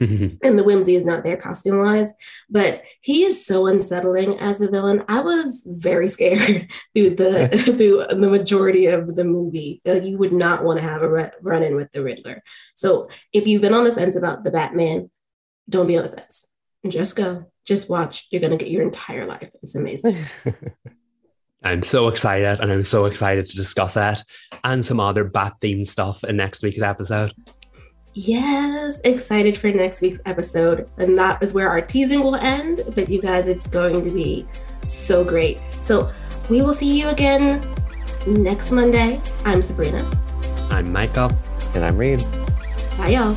[0.00, 0.36] Mm-hmm.
[0.42, 2.14] and the whimsy is not there costume wise,
[2.48, 5.04] but he is so unsettling as a villain.
[5.08, 9.82] I was very scared through the through the majority of the movie.
[9.84, 12.42] Like, you would not want to have a run in with the Riddler.
[12.74, 15.10] So if you've been on the fence about the Batman,
[15.68, 16.56] don't be on the fence.
[16.88, 18.26] Just go, just watch.
[18.30, 19.50] You're gonna get your entire life.
[19.62, 20.24] It's amazing.
[21.62, 24.24] I'm so excited, and I'm so excited to discuss that
[24.64, 27.34] and some other bat themed stuff in next week's episode.
[28.12, 30.88] Yes, excited for next week's episode.
[30.98, 32.82] And that is where our teasing will end.
[32.94, 34.46] But you guys, it's going to be
[34.84, 35.58] so great.
[35.80, 36.12] So
[36.48, 37.62] we will see you again
[38.26, 39.20] next Monday.
[39.44, 40.04] I'm Sabrina.
[40.70, 41.30] I'm Michael.
[41.74, 42.24] And I'm Reed.
[42.98, 43.36] Bye, y'all.